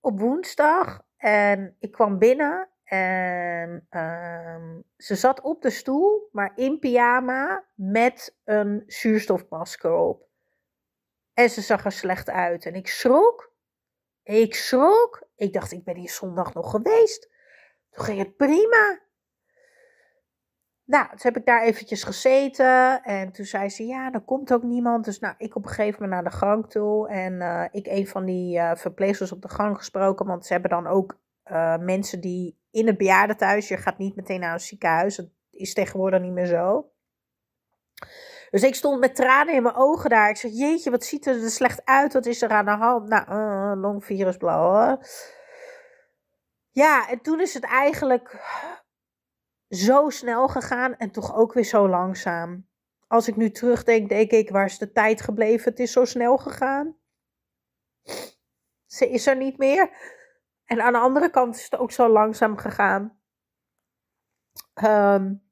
op 0.00 0.20
woensdag 0.20 1.02
en 1.16 1.76
ik 1.78 1.92
kwam 1.92 2.18
binnen 2.18 2.68
en 2.88 3.86
um, 3.90 4.84
ze 4.96 5.14
zat 5.14 5.40
op 5.40 5.62
de 5.62 5.70
stoel, 5.70 6.28
maar 6.32 6.52
in 6.54 6.78
pyjama 6.78 7.64
met 7.74 8.36
een 8.44 8.82
zuurstofmasker 8.86 9.92
op. 9.92 10.26
En 11.34 11.50
ze 11.50 11.60
zag 11.60 11.84
er 11.84 11.92
slecht 11.92 12.30
uit 12.30 12.66
en 12.66 12.74
ik 12.74 12.88
schrok. 12.88 13.52
Ik 14.22 14.54
schrok. 14.54 15.22
Ik 15.36 15.52
dacht, 15.52 15.72
ik 15.72 15.84
ben 15.84 15.96
hier 15.96 16.10
zondag 16.10 16.54
nog 16.54 16.70
geweest. 16.70 17.30
Toen 17.90 18.04
ging 18.04 18.18
het 18.18 18.36
prima. 18.36 19.00
Nou, 20.88 21.08
toen 21.08 21.18
heb 21.18 21.36
ik 21.36 21.46
daar 21.46 21.62
eventjes 21.62 22.02
gezeten 22.02 23.02
en 23.02 23.32
toen 23.32 23.44
zei 23.44 23.68
ze, 23.68 23.86
ja, 23.86 24.12
er 24.12 24.20
komt 24.20 24.52
ook 24.52 24.62
niemand. 24.62 25.04
Dus 25.04 25.18
nou, 25.18 25.34
ik 25.38 25.56
op 25.56 25.64
een 25.64 25.70
gegeven 25.70 26.02
moment 26.02 26.22
naar 26.22 26.32
de 26.32 26.38
gang 26.38 26.70
toe 26.70 27.08
en 27.08 27.32
uh, 27.32 27.64
ik 27.70 27.86
een 27.86 28.06
van 28.06 28.24
die 28.24 28.58
uh, 28.58 28.74
verpleegsters 28.74 29.32
op 29.32 29.42
de 29.42 29.48
gang 29.48 29.76
gesproken, 29.76 30.26
want 30.26 30.46
ze 30.46 30.52
hebben 30.52 30.70
dan 30.70 30.86
ook 30.86 31.18
uh, 31.44 31.76
mensen 31.76 32.20
die 32.20 32.58
in 32.70 32.86
het 32.86 32.98
bejaardentehuis, 32.98 33.68
je 33.68 33.76
gaat 33.76 33.98
niet 33.98 34.16
meteen 34.16 34.40
naar 34.40 34.52
een 34.52 34.60
ziekenhuis, 34.60 35.16
dat 35.16 35.28
is 35.50 35.74
tegenwoordig 35.74 36.20
niet 36.20 36.32
meer 36.32 36.46
zo. 36.46 36.90
Dus 38.50 38.62
ik 38.62 38.74
stond 38.74 39.00
met 39.00 39.14
tranen 39.14 39.54
in 39.54 39.62
mijn 39.62 39.74
ogen 39.74 40.10
daar. 40.10 40.30
Ik 40.30 40.36
zeg, 40.36 40.50
jeetje, 40.52 40.90
wat 40.90 41.04
ziet 41.04 41.26
er 41.26 41.50
slecht 41.50 41.84
uit, 41.84 42.12
wat 42.12 42.26
is 42.26 42.42
er 42.42 42.50
aan 42.50 42.64
de 42.64 42.70
hand? 42.70 43.08
Nou, 43.08 43.76
longvirus, 43.76 44.36
blauw. 44.36 44.98
Ja, 46.70 47.08
en 47.08 47.20
toen 47.20 47.40
is 47.40 47.54
het 47.54 47.64
eigenlijk 47.64 48.36
zo 49.68 50.10
snel 50.10 50.48
gegaan 50.48 50.96
en 50.96 51.10
toch 51.10 51.34
ook 51.34 51.52
weer 51.52 51.64
zo 51.64 51.88
langzaam. 51.88 52.68
Als 53.06 53.28
ik 53.28 53.36
nu 53.36 53.50
terugdenk, 53.50 54.08
denk 54.08 54.30
ik, 54.30 54.50
waar 54.50 54.64
is 54.64 54.78
de 54.78 54.92
tijd 54.92 55.20
gebleven? 55.20 55.70
Het 55.70 55.80
is 55.80 55.92
zo 55.92 56.04
snel 56.04 56.36
gegaan. 56.36 56.96
Ze 58.86 59.10
is 59.10 59.26
er 59.26 59.36
niet 59.36 59.58
meer. 59.58 59.90
En 60.64 60.80
aan 60.80 60.92
de 60.92 60.98
andere 60.98 61.30
kant 61.30 61.56
is 61.56 61.64
het 61.64 61.76
ook 61.76 61.92
zo 61.92 62.08
langzaam 62.08 62.56
gegaan. 62.56 63.20
Um, 64.82 65.47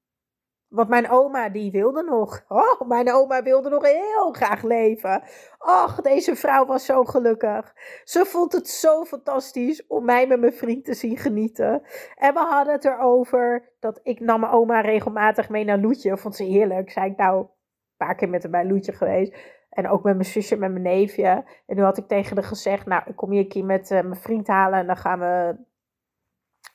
want 0.68 0.88
mijn 0.88 1.10
oma, 1.10 1.48
die 1.48 1.70
wilde 1.70 2.02
nog. 2.02 2.44
Oh, 2.48 2.80
mijn 2.88 3.12
oma 3.12 3.42
wilde 3.42 3.68
nog 3.68 3.82
heel 3.82 4.32
graag 4.32 4.62
leven. 4.62 5.22
Och, 5.58 6.00
deze 6.00 6.36
vrouw 6.36 6.66
was 6.66 6.84
zo 6.84 7.04
gelukkig. 7.04 7.74
Ze 8.04 8.24
vond 8.24 8.52
het 8.52 8.68
zo 8.68 9.04
fantastisch 9.04 9.86
om 9.86 10.04
mij 10.04 10.26
met 10.26 10.40
mijn 10.40 10.52
vriend 10.52 10.84
te 10.84 10.94
zien 10.94 11.16
genieten. 11.16 11.82
En 12.14 12.34
we 12.34 12.40
hadden 12.40 12.72
het 12.72 12.84
erover 12.84 13.72
dat 13.80 14.00
ik 14.02 14.20
nam 14.20 14.40
mijn 14.40 14.52
oma 14.52 14.80
regelmatig 14.80 15.48
mee 15.48 15.64
naar 15.64 15.78
Loetje. 15.78 16.16
Vond 16.16 16.36
ze 16.36 16.44
heerlijk. 16.44 16.90
Zei 16.90 17.10
ik 17.10 17.16
nou, 17.16 17.38
een 17.38 17.48
paar 17.96 18.14
keer 18.14 18.28
met 18.28 18.42
haar 18.42 18.52
bij 18.52 18.66
Loetje 18.66 18.92
geweest. 18.92 19.36
En 19.70 19.88
ook 19.88 20.02
met 20.02 20.14
mijn 20.14 20.28
zusje, 20.28 20.56
met 20.56 20.70
mijn 20.70 20.82
neefje. 20.82 21.44
En 21.66 21.76
nu 21.76 21.82
had 21.82 21.98
ik 21.98 22.08
tegen 22.08 22.36
haar 22.36 22.44
gezegd, 22.44 22.86
nou, 22.86 23.02
ik 23.06 23.16
kom 23.16 23.30
hier 23.30 23.40
een 23.40 23.48
keer 23.48 23.64
met 23.64 23.90
uh, 23.90 24.00
mijn 24.00 24.20
vriend 24.20 24.46
halen. 24.46 24.78
En 24.78 24.86
dan 24.86 24.96
gaan 24.96 25.18
we 25.18 25.56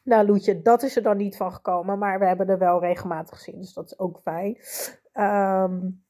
nou, 0.03 0.27
Loetje, 0.27 0.62
dat 0.62 0.84
is 0.84 0.96
er 0.96 1.03
dan 1.03 1.17
niet 1.17 1.38
van 1.38 1.53
gekomen, 1.53 1.98
maar 1.98 2.20
we 2.20 2.25
hebben 2.25 2.48
er 2.48 2.58
wel 2.58 2.79
regelmatig 2.79 3.38
gezien, 3.38 3.60
dus 3.60 3.74
dat 3.74 3.86
is 3.86 4.00
ook 4.00 4.20
fijn. 4.22 4.58
Um, 5.13 6.05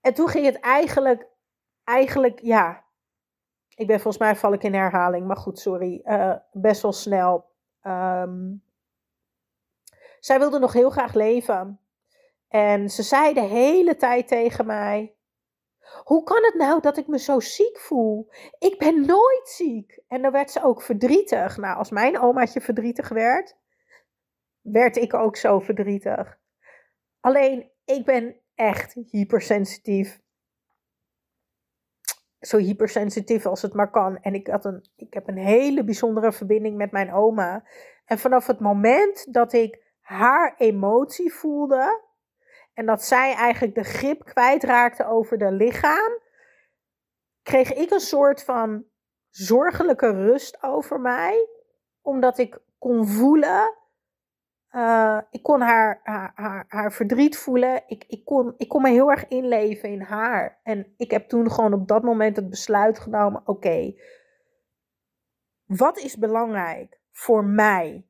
en 0.00 0.14
toen 0.14 0.28
ging 0.28 0.46
het 0.46 0.60
eigenlijk, 0.60 1.26
eigenlijk, 1.84 2.40
ja, 2.40 2.84
ik 3.74 3.86
ben 3.86 4.00
volgens 4.00 4.22
mij 4.22 4.36
val 4.36 4.52
ik 4.52 4.62
in 4.62 4.74
herhaling, 4.74 5.26
maar 5.26 5.36
goed, 5.36 5.58
sorry, 5.58 6.00
uh, 6.04 6.36
best 6.52 6.82
wel 6.82 6.92
snel. 6.92 7.50
Um, 7.82 8.62
zij 10.20 10.38
wilde 10.38 10.58
nog 10.58 10.72
heel 10.72 10.90
graag 10.90 11.14
leven. 11.14 11.80
En 12.48 12.90
ze 12.90 13.02
zei 13.02 13.34
de 13.34 13.40
hele 13.40 13.96
tijd 13.96 14.28
tegen 14.28 14.66
mij: 14.66 15.14
hoe 16.04 16.22
kan 16.22 16.44
het 16.44 16.54
nou 16.54 16.80
dat 16.80 16.96
ik 16.96 17.06
me 17.06 17.18
zo 17.18 17.40
ziek 17.40 17.78
voel? 17.78 18.28
Ik 18.58 18.78
ben 18.78 19.06
nooit 19.06 19.48
ziek. 19.48 20.02
En 20.08 20.22
dan 20.22 20.32
werd 20.32 20.50
ze 20.50 20.62
ook 20.62 20.82
verdrietig. 20.82 21.56
Nou, 21.56 21.76
als 21.76 21.90
mijn 21.90 22.18
omaatje 22.20 22.60
verdrietig 22.60 23.08
werd, 23.08 23.56
werd 24.60 24.96
ik 24.96 25.14
ook 25.14 25.36
zo 25.36 25.58
verdrietig. 25.58 26.38
Alleen, 27.20 27.70
ik 27.84 28.04
ben 28.04 28.36
echt 28.54 28.94
hypersensitief. 29.10 30.20
Zo 32.40 32.56
hypersensitief 32.56 33.46
als 33.46 33.62
het 33.62 33.74
maar 33.74 33.90
kan. 33.90 34.18
En 34.20 34.34
ik, 34.34 34.46
had 34.46 34.64
een, 34.64 34.84
ik 34.96 35.14
heb 35.14 35.28
een 35.28 35.38
hele 35.38 35.84
bijzondere 35.84 36.32
verbinding 36.32 36.76
met 36.76 36.90
mijn 36.90 37.12
oma. 37.12 37.64
En 38.04 38.18
vanaf 38.18 38.46
het 38.46 38.60
moment 38.60 39.32
dat 39.34 39.52
ik 39.52 39.82
haar 40.00 40.54
emotie 40.56 41.32
voelde, 41.32 42.02
en 42.74 42.86
dat 42.86 43.04
zij 43.04 43.34
eigenlijk 43.34 43.74
de 43.74 43.84
grip 43.84 44.24
kwijtraakte 44.24 45.06
over 45.06 45.38
de 45.38 45.52
lichaam, 45.52 46.20
kreeg 47.42 47.72
ik 47.72 47.90
een 47.90 48.00
soort 48.00 48.44
van 48.44 48.84
zorgelijke 49.28 50.10
rust 50.10 50.62
over 50.62 51.00
mij, 51.00 51.48
omdat 52.00 52.38
ik 52.38 52.60
kon 52.78 53.06
voelen 53.06 53.80
Uh, 54.72 55.18
ik 55.30 55.42
kon 55.42 55.60
haar, 55.60 56.00
haar, 56.02 56.64
haar, 56.68 56.92
verdriet 56.92 57.38
voelen. 57.38 57.82
Ik, 57.86 58.04
ik, 58.08 58.24
kon, 58.24 58.54
ik 58.56 58.68
kon 58.68 58.82
me 58.82 58.90
heel 58.90 59.10
erg 59.10 59.28
inleven 59.28 59.88
in 59.88 60.00
haar. 60.00 60.60
En 60.62 60.94
ik 60.96 61.10
heb 61.10 61.28
toen 61.28 61.50
gewoon 61.50 61.72
op 61.72 61.88
dat 61.88 62.02
moment 62.02 62.36
het 62.36 62.50
besluit 62.50 62.98
genomen: 62.98 63.42
oké, 63.44 63.94
wat 65.64 65.98
is 65.98 66.16
belangrijk 66.16 67.00
voor 67.10 67.44
mij? 67.44 68.06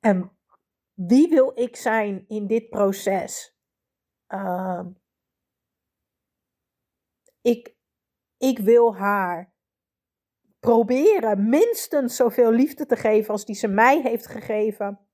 En 0.00 0.30
wie 0.94 1.28
wil 1.28 1.52
ik 1.54 1.76
zijn 1.76 2.24
in 2.28 2.46
dit 2.46 2.68
proces? 2.68 3.56
Uh, 4.28 4.86
ik, 7.40 7.76
ik 8.36 8.58
wil 8.58 8.96
haar 8.96 9.52
proberen 10.60 11.48
minstens 11.48 12.16
zoveel 12.16 12.50
liefde 12.50 12.86
te 12.86 12.96
geven 12.96 13.30
als 13.30 13.44
die 13.44 13.54
ze 13.54 13.68
mij 13.68 14.00
heeft 14.00 14.26
gegeven 14.26 15.08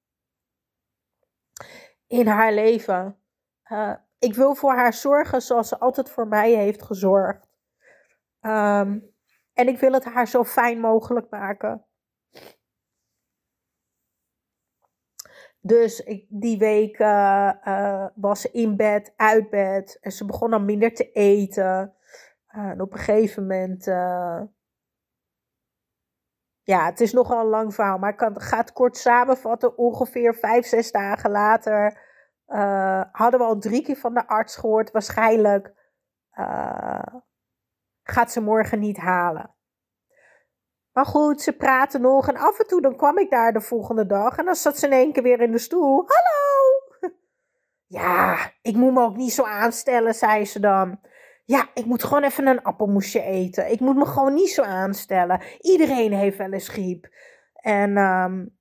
in 2.07 2.27
haar 2.27 2.53
leven. 2.53 3.23
Uh, 3.73 3.95
ik 4.19 4.35
wil 4.35 4.55
voor 4.55 4.75
haar 4.75 4.95
zorgen 4.95 5.43
zoals 5.43 5.69
ze 5.69 5.79
altijd 5.79 6.11
voor 6.11 6.29
mij 6.29 6.53
heeft 6.53 6.83
gezorgd. 6.83 7.49
Um, 8.41 9.15
en 9.53 9.69
ik 9.69 9.79
wil 9.79 9.93
het 9.93 10.05
haar 10.05 10.29
zo 10.29 10.45
fijn 10.45 10.81
mogelijk 10.81 11.31
maken. 11.31 11.87
Dus 15.63 16.01
ik, 16.01 16.27
die 16.29 16.59
week 16.59 16.99
uh, 16.99 17.53
uh, 17.65 18.07
was 18.15 18.41
ze 18.41 18.51
in 18.51 18.77
bed, 18.77 19.13
uit 19.17 19.51
bed. 19.51 19.99
En 20.01 20.13
ze 20.13 20.25
begon 20.25 20.51
dan 20.51 20.65
minder 20.65 20.95
te 20.95 21.13
eten. 21.13 21.95
en 22.47 22.81
op 22.81 22.93
een 22.93 22.99
gegeven 22.99 23.43
moment 23.43 23.85
ja, 26.63 26.85
het 26.85 27.01
is 27.01 27.13
nogal 27.13 27.41
een 27.41 27.47
lang 27.47 27.75
verhaal, 27.75 27.99
maar 27.99 28.11
ik 28.11 28.17
kan, 28.17 28.41
ga 28.41 28.57
het 28.57 28.73
kort 28.73 28.97
samenvatten. 28.97 29.79
Ongeveer 29.79 30.35
vijf, 30.35 30.67
zes 30.67 30.93
dagen 30.93 31.31
later 31.31 32.09
hadden 33.13 33.41
we 33.41 33.47
al 33.47 33.59
drie 33.59 33.83
keer 33.83 33.97
van 33.97 34.15
de 34.15 34.27
arts 34.27 34.57
gehoord. 34.57 34.91
Waarschijnlijk 34.91 35.73
gaat 38.03 38.33
ze 38.33 38.41
morgen 38.41 38.79
niet 38.79 38.97
halen. 38.97 39.55
Maar 40.93 41.07
goed, 41.07 41.43
ze 41.43 41.53
praten 41.53 42.01
nog 42.01 42.29
en 42.29 42.37
af 42.37 42.59
en 42.59 42.67
toe 42.67 42.81
dan 42.81 42.97
kwam 42.97 43.19
ik 43.19 43.31
daar 43.31 43.53
de 43.53 43.61
volgende 43.61 44.07
dag 44.07 44.37
en 44.37 44.45
dan 44.45 44.55
zat 44.55 44.79
ze 44.79 44.87
in 44.87 44.93
één 44.93 45.13
keer 45.13 45.23
weer 45.23 45.41
in 45.41 45.53
de 45.53 45.59
stoel. 45.59 46.07
Hallo! 46.07 47.13
Ja, 47.87 48.53
ik 48.63 48.75
moet 48.75 48.93
me 48.93 49.03
ook 49.03 49.17
niet 49.17 49.33
zo 49.33 49.43
aanstellen, 49.43 50.15
zei 50.15 50.45
ze 50.45 50.61
dan. 50.61 51.01
Ja, 51.45 51.71
ik 51.75 51.85
moet 51.85 52.05
gewoon 52.05 52.23
even 52.23 52.47
een 52.47 52.63
appelmoesje 52.63 53.23
eten. 53.23 53.71
Ik 53.71 53.81
moet 53.81 53.97
me 53.97 54.07
gewoon 54.07 54.35
niet 54.35 54.51
zo 54.51 54.63
aanstellen. 54.63 55.43
Iedereen 55.61 56.13
heeft 56.13 56.37
wel 56.37 56.53
eens 56.53 56.69
griep. 56.69 57.09
En 57.53 57.97
um, 57.97 58.59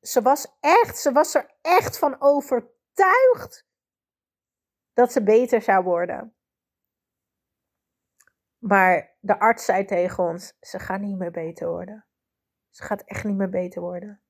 ze 0.00 0.22
was 0.22 0.56
echt, 0.60 0.98
ze 0.98 1.12
was 1.12 1.34
er 1.34 1.54
echt 1.62 1.98
van 1.98 2.16
overtuigd 2.18 3.66
dat 4.92 5.12
ze 5.12 5.22
beter 5.22 5.62
zou 5.62 5.84
worden. 5.84 6.35
Maar 8.66 9.16
de 9.20 9.38
arts 9.38 9.64
zei 9.64 9.84
tegen 9.84 10.24
ons: 10.24 10.56
ze 10.60 10.78
gaat 10.78 11.00
niet 11.00 11.18
meer 11.18 11.30
beter 11.30 11.68
worden. 11.68 12.06
Ze 12.70 12.82
gaat 12.82 13.02
echt 13.02 13.24
niet 13.24 13.36
meer 13.36 13.48
beter 13.48 13.82
worden. 13.82 14.20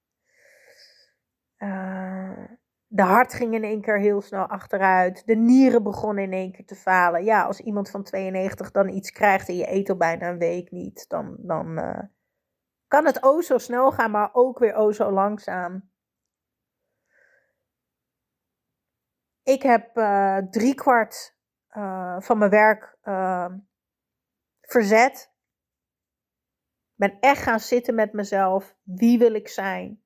Uh, 1.59 2.45
de 2.87 3.03
hart 3.03 3.35
ging 3.35 3.55
in 3.55 3.65
één 3.65 3.81
keer 3.81 3.99
heel 3.99 4.21
snel 4.21 4.47
achteruit. 4.47 5.27
De 5.27 5.35
nieren 5.37 5.83
begonnen 5.83 6.25
in 6.25 6.33
één 6.33 6.53
keer 6.53 6.67
te 6.67 6.75
falen. 6.75 7.25
Ja, 7.25 7.45
als 7.45 7.61
iemand 7.61 7.91
van 7.91 8.03
92 8.03 8.71
dan 8.71 8.89
iets 8.89 9.11
krijgt 9.11 9.49
en 9.49 9.57
je 9.57 9.73
eet 9.73 9.91
al 9.91 9.97
bijna 9.97 10.29
een 10.29 10.39
week 10.39 10.71
niet, 10.71 11.09
dan, 11.09 11.37
dan 11.39 11.79
uh, 11.79 12.03
kan 12.87 13.05
het 13.05 13.23
o 13.23 13.41
zo 13.41 13.59
snel 13.59 13.93
gaan, 13.93 14.11
maar 14.11 14.31
ook 14.33 14.59
weer 14.59 14.75
o 14.75 14.93
zo 14.93 15.11
langzaam. 15.11 15.91
Ik 19.43 19.63
heb 19.63 19.97
uh, 19.97 20.39
driekwart 20.39 21.35
van 22.19 22.39
mijn 22.39 22.51
werk 22.51 22.99
verzet. 24.67 25.35
Ben 26.95 27.17
echt 27.21 27.43
gaan 27.43 27.61
zitten 27.61 27.95
met 27.95 28.13
mezelf. 28.13 28.77
Wie 28.83 29.19
wil 29.19 29.35
ik 29.35 29.49
zijn? 29.49 30.03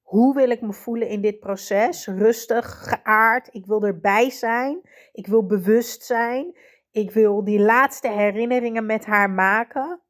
Hoe 0.00 0.34
wil 0.34 0.50
ik 0.50 0.60
me 0.60 0.72
voelen 0.72 1.08
in 1.08 1.20
dit 1.20 1.40
proces? 1.40 2.06
Rustig, 2.06 2.88
geaard. 2.88 3.54
Ik 3.54 3.66
wil 3.66 3.82
erbij 3.82 4.30
zijn. 4.30 4.80
Ik 5.12 5.26
wil 5.26 5.46
bewust 5.46 6.04
zijn. 6.04 6.56
Ik 6.90 7.10
wil 7.10 7.44
die 7.44 7.60
laatste 7.60 8.08
herinneringen 8.08 8.86
met 8.86 9.04
haar 9.04 9.30
maken. 9.30 10.00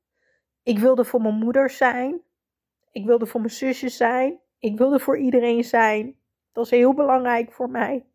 Ik 0.62 0.78
wilde 0.78 1.04
voor 1.04 1.20
mijn 1.20 1.34
moeder 1.34 1.70
zijn. 1.70 2.22
Ik 2.92 3.06
wilde 3.06 3.26
voor 3.26 3.40
mijn 3.40 3.52
zusjes 3.52 3.96
zijn. 3.96 4.40
Ik 4.58 4.78
wilde 4.78 5.00
voor 5.00 5.18
iedereen 5.18 5.64
zijn. 5.64 6.18
Dat 6.52 6.64
is 6.64 6.70
heel 6.70 6.94
belangrijk 6.94 7.52
voor 7.52 7.70
mij. 7.70 8.06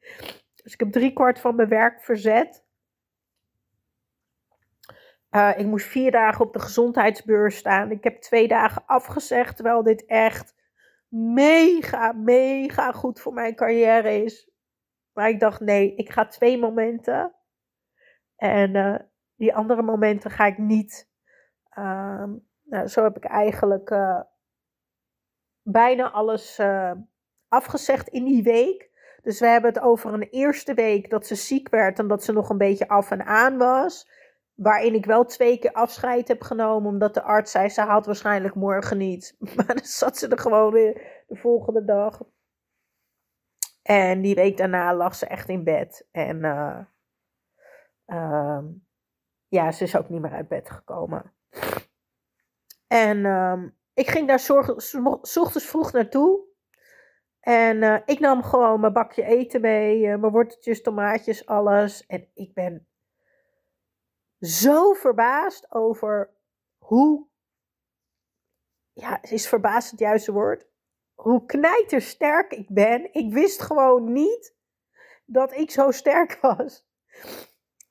Dus 0.63 0.73
ik 0.73 0.79
heb 0.79 0.91
driekwart 0.91 1.39
van 1.39 1.55
mijn 1.55 1.69
werk 1.69 2.03
verzet. 2.03 2.64
Uh, 5.35 5.51
ik 5.57 5.65
moest 5.65 5.87
vier 5.87 6.11
dagen 6.11 6.45
op 6.45 6.53
de 6.53 6.59
gezondheidsbeurs 6.59 7.57
staan. 7.57 7.91
Ik 7.91 8.03
heb 8.03 8.21
twee 8.21 8.47
dagen 8.47 8.83
afgezegd, 8.85 9.55
terwijl 9.55 9.83
dit 9.83 10.05
echt 10.05 10.55
mega, 11.07 12.11
mega 12.11 12.91
goed 12.91 13.19
voor 13.19 13.33
mijn 13.33 13.55
carrière 13.55 14.23
is. 14.23 14.49
Maar 15.13 15.29
ik 15.29 15.39
dacht, 15.39 15.59
nee, 15.59 15.95
ik 15.95 16.09
ga 16.09 16.27
twee 16.27 16.57
momenten. 16.57 17.35
En 18.35 18.75
uh, 18.75 18.95
die 19.35 19.55
andere 19.55 19.81
momenten 19.81 20.31
ga 20.31 20.45
ik 20.45 20.57
niet. 20.57 21.09
Uh, 21.77 22.23
nou, 22.63 22.87
zo 22.87 23.03
heb 23.03 23.17
ik 23.17 23.25
eigenlijk 23.25 23.89
uh, 23.89 24.21
bijna 25.61 26.11
alles 26.11 26.61
afgezegd 27.47 28.07
in 28.07 28.25
die 28.25 28.43
week. 28.43 28.89
Dus 29.21 29.39
we 29.39 29.47
hebben 29.47 29.73
het 29.73 29.83
over 29.83 30.13
een 30.13 30.29
eerste 30.29 30.73
week 30.73 31.09
dat 31.09 31.25
ze 31.25 31.35
ziek 31.35 31.69
werd 31.69 31.99
en 31.99 32.07
dat 32.07 32.23
ze 32.23 32.33
nog 32.33 32.49
een 32.49 32.57
beetje 32.57 32.87
af 32.87 33.11
en 33.11 33.25
aan 33.25 33.57
was. 33.57 34.14
Waarin 34.55 34.93
ik 34.93 35.05
wel 35.05 35.25
twee 35.25 35.59
keer 35.59 35.71
afscheid 35.71 36.27
heb 36.27 36.41
genomen, 36.41 36.91
omdat 36.91 37.13
de 37.13 37.21
arts 37.21 37.51
zei: 37.51 37.69
ze 37.69 37.81
haalt 37.81 38.05
waarschijnlijk 38.05 38.55
morgen 38.55 38.97
niet. 38.97 39.35
Maar 39.55 39.67
dan 39.67 39.85
zat 39.85 40.17
ze 40.17 40.27
er 40.27 40.39
gewoon 40.39 40.71
weer 40.71 41.23
de 41.27 41.35
volgende 41.35 41.85
dag. 41.85 42.21
En 43.81 44.21
die 44.21 44.35
week 44.35 44.57
daarna 44.57 44.95
lag 44.95 45.15
ze 45.15 45.25
echt 45.25 45.49
in 45.49 45.63
bed. 45.63 46.07
En 46.11 46.37
uh, 46.43 46.79
uh, 48.07 48.59
ja, 49.47 49.71
ze 49.71 49.83
is 49.83 49.97
ook 49.97 50.09
niet 50.09 50.21
meer 50.21 50.31
uit 50.31 50.47
bed 50.47 50.69
gekomen. 50.69 51.33
En 52.87 53.17
uh, 53.17 53.63
ik 53.93 54.07
ging 54.07 54.27
daar 54.27 54.39
s 55.21 55.37
ochtends 55.37 55.65
vroeg 55.65 55.91
naartoe. 55.91 56.43
En 57.39 57.81
uh, 57.81 57.99
ik 58.05 58.19
nam 58.19 58.43
gewoon 58.43 58.79
mijn 58.79 58.93
bakje 58.93 59.23
eten 59.23 59.61
mee, 59.61 59.99
uh, 59.99 60.15
mijn 60.15 60.31
worteltjes, 60.31 60.81
tomaatjes, 60.81 61.45
alles. 61.45 62.05
En 62.05 62.27
ik 62.33 62.53
ben 62.53 62.87
zo 64.45 64.93
verbaasd 64.93 65.71
over 65.71 66.33
hoe. 66.77 67.27
Ja, 68.93 69.21
is 69.21 69.47
verbaasd 69.47 69.91
het 69.91 69.99
juiste 69.99 70.31
woord? 70.31 70.67
Hoe 71.13 71.45
knijtersterk 71.45 72.51
ik 72.51 72.69
ben. 72.69 73.13
Ik 73.13 73.33
wist 73.33 73.61
gewoon 73.61 74.11
niet 74.11 74.55
dat 75.25 75.53
ik 75.53 75.71
zo 75.71 75.91
sterk 75.91 76.37
was. 76.41 76.85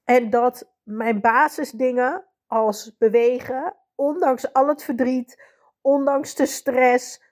En 0.04 0.30
dat 0.30 0.72
mijn 0.82 1.20
basisdingen 1.20 2.26
als 2.46 2.96
bewegen, 2.96 3.76
ondanks 3.94 4.52
al 4.52 4.68
het 4.68 4.82
verdriet, 4.82 5.42
ondanks 5.80 6.34
de 6.34 6.46
stress, 6.46 7.22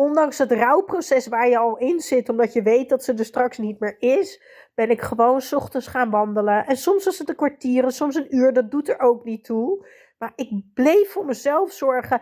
ondanks 0.00 0.38
het 0.38 0.52
rouwproces 0.52 1.26
waar 1.26 1.48
je 1.48 1.58
al 1.58 1.78
in 1.78 2.00
zit, 2.00 2.28
omdat 2.28 2.52
je 2.52 2.62
weet 2.62 2.88
dat 2.88 3.04
ze 3.04 3.14
er 3.14 3.24
straks 3.24 3.58
niet 3.58 3.80
meer 3.80 3.96
is, 3.98 4.42
ben 4.74 4.90
ik 4.90 5.00
gewoon 5.00 5.40
s 5.40 5.52
ochtends 5.52 5.86
gaan 5.86 6.10
wandelen. 6.10 6.66
En 6.66 6.76
soms 6.76 7.04
was 7.04 7.18
het 7.18 7.28
een 7.28 7.36
kwartier 7.36 7.92
soms 7.92 8.14
een 8.14 8.36
uur, 8.36 8.52
dat 8.52 8.70
doet 8.70 8.88
er 8.88 9.00
ook 9.00 9.24
niet 9.24 9.44
toe. 9.44 9.86
Maar 10.18 10.32
ik 10.34 10.62
bleef 10.74 11.12
voor 11.12 11.24
mezelf 11.24 11.72
zorgen 11.72 12.20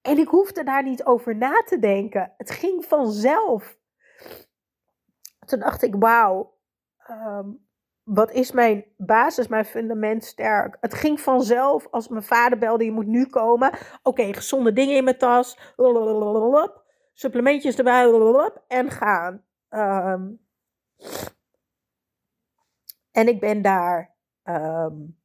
en 0.00 0.18
ik 0.18 0.28
hoefde 0.28 0.64
daar 0.64 0.82
niet 0.82 1.04
over 1.04 1.36
na 1.36 1.62
te 1.66 1.78
denken. 1.78 2.32
Het 2.36 2.50
ging 2.50 2.84
vanzelf. 2.84 3.76
Toen 5.46 5.58
dacht 5.58 5.82
ik, 5.82 5.94
wauw, 5.98 6.58
ehm, 6.98 7.48
wat 8.02 8.32
is 8.32 8.52
mijn 8.52 8.84
basis, 8.96 9.48
mijn 9.48 9.64
fundament 9.64 10.24
sterk? 10.24 10.76
Het 10.80 10.94
ging 10.94 11.20
vanzelf 11.20 11.86
als 11.90 12.08
mijn 12.08 12.22
vader 12.22 12.58
belde, 12.58 12.84
je 12.84 12.92
moet 12.92 13.06
nu 13.06 13.26
komen. 13.26 13.72
Oké, 14.02 14.34
gezonde 14.34 14.72
dingen 14.72 14.96
in 14.96 15.04
mijn 15.04 15.18
tas. 15.18 15.58
Supplementjes 17.14 17.76
erbij 17.76 18.50
en 18.68 18.90
gaan. 18.90 19.44
Um, 19.70 20.40
en 23.10 23.28
ik 23.28 23.40
ben 23.40 23.62
daar. 23.62 24.14
Um, 24.44 25.18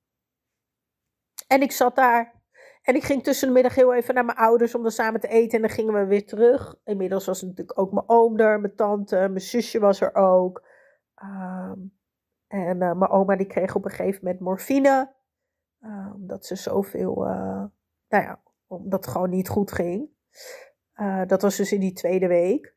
en 1.48 1.62
ik 1.62 1.72
zat 1.72 1.96
daar. 1.96 2.42
En 2.82 2.96
ik 2.96 3.04
ging 3.04 3.24
tussen 3.24 3.48
de 3.48 3.54
middag 3.54 3.76
heel 3.76 3.94
even 3.94 4.14
naar 4.14 4.26
mijn 4.26 4.38
ouders 4.38 4.76
om 4.76 4.82
dan 4.82 4.92
samen 4.92 5.20
te 5.20 5.28
eten. 5.28 5.56
En 5.56 5.62
dan 5.62 5.76
gingen 5.76 5.94
we 5.94 6.06
weer 6.06 6.26
terug. 6.26 6.76
Inmiddels 6.84 7.26
was 7.26 7.42
natuurlijk 7.42 7.80
ook 7.80 7.92
mijn 7.92 8.10
oom 8.10 8.40
er, 8.40 8.60
mijn 8.60 8.76
tante, 8.76 9.16
mijn 9.16 9.42
zusje 9.42 9.80
was 9.80 10.02
er 10.02 10.16
ook. 10.16 10.64
Um, 11.24 11.98
en 12.48 12.82
uh, 12.82 12.94
mijn 12.94 13.10
oma 13.10 13.36
die 13.36 13.48
kreeg 13.48 13.76
op 13.76 13.86
een 13.86 13.92
gegeven 13.92 14.20
moment 14.24 14.42
morfine. 14.42 15.14
Uh, 15.82 16.12
omdat 16.14 16.46
ze 16.46 16.56
zoveel, 16.56 17.28
uh, 17.28 17.64
nou 18.08 18.24
ja, 18.24 18.42
omdat 18.68 19.06
het 19.06 19.14
gewoon 19.14 19.30
niet 19.30 19.50
goed 19.50 19.72
ging. 19.72 20.10
Uh, 21.02 21.22
dat 21.28 21.42
was 21.42 21.56
dus 21.56 21.72
in 21.72 21.80
die 21.80 21.94
tweede 21.94 22.28
week. 22.28 22.76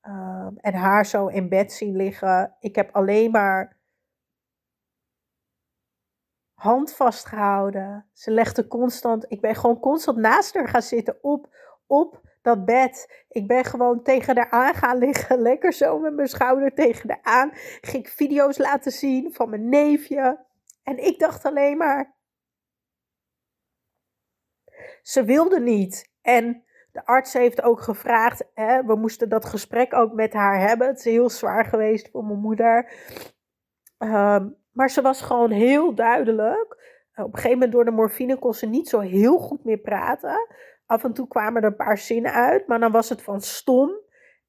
Ehm, 0.00 0.56
en 0.56 0.74
haar 0.74 1.06
zo 1.06 1.26
in 1.26 1.48
bed 1.48 1.72
zien 1.72 1.96
liggen. 1.96 2.56
Ik 2.60 2.74
heb 2.74 2.94
alleen 2.94 3.30
maar 3.30 3.76
hand 6.54 6.94
vastgehouden. 6.94 8.08
Ze 8.12 8.30
legde 8.30 8.66
constant, 8.66 9.24
ik 9.28 9.40
ben 9.40 9.54
gewoon 9.54 9.80
constant 9.80 10.18
naast 10.18 10.54
haar 10.54 10.68
gaan 10.68 10.82
zitten 10.82 11.18
op, 11.22 11.56
op 11.86 12.20
dat 12.42 12.64
bed. 12.64 13.24
Ik 13.28 13.46
ben 13.46 13.64
gewoon 13.64 14.02
tegen 14.02 14.36
haar 14.36 14.50
aan 14.50 14.74
gaan 14.74 14.98
liggen, 14.98 15.38
lekker 15.50 15.72
zo 15.72 15.98
met 15.98 16.14
mijn 16.14 16.28
schouder 16.28 16.74
tegen 16.74 17.10
haar 17.10 17.22
aan. 17.22 17.50
Ging 17.80 18.06
ik 18.06 18.08
video's 18.08 18.58
laten 18.58 18.92
zien 18.92 19.32
van 19.32 19.50
mijn 19.50 19.68
neefje. 19.68 20.44
En 20.82 21.04
ik 21.04 21.18
dacht 21.18 21.44
alleen 21.44 21.76
maar, 21.76 22.14
ze 25.02 25.24
wilde 25.24 25.60
niet. 25.60 26.12
En 26.20 26.64
de 26.94 27.06
arts 27.06 27.32
heeft 27.32 27.62
ook 27.62 27.80
gevraagd, 27.80 28.44
hè, 28.54 28.84
we 28.84 28.94
moesten 28.94 29.28
dat 29.28 29.44
gesprek 29.44 29.94
ook 29.94 30.12
met 30.12 30.32
haar 30.32 30.60
hebben. 30.60 30.86
Het 30.86 30.98
is 30.98 31.04
heel 31.04 31.30
zwaar 31.30 31.64
geweest 31.64 32.10
voor 32.10 32.24
mijn 32.24 32.38
moeder. 32.38 32.92
Ehm, 33.98 34.48
maar 34.72 34.90
ze 34.90 35.02
was 35.02 35.20
gewoon 35.22 35.50
heel 35.50 35.94
duidelijk. 35.94 36.76
Op 37.14 37.24
een 37.24 37.34
gegeven 37.34 37.50
moment 37.50 37.72
door 37.72 37.84
de 37.84 37.90
morfine 37.90 38.38
kon 38.38 38.54
ze 38.54 38.66
niet 38.66 38.88
zo 38.88 39.00
heel 39.00 39.38
goed 39.38 39.64
meer 39.64 39.78
praten. 39.78 40.48
Af 40.86 41.04
en 41.04 41.12
toe 41.12 41.28
kwamen 41.28 41.62
er 41.62 41.68
een 41.68 41.76
paar 41.76 41.98
zinnen 41.98 42.32
uit, 42.32 42.66
maar 42.66 42.80
dan 42.80 42.92
was 42.92 43.08
het 43.08 43.22
van 43.22 43.40
stom. 43.40 43.90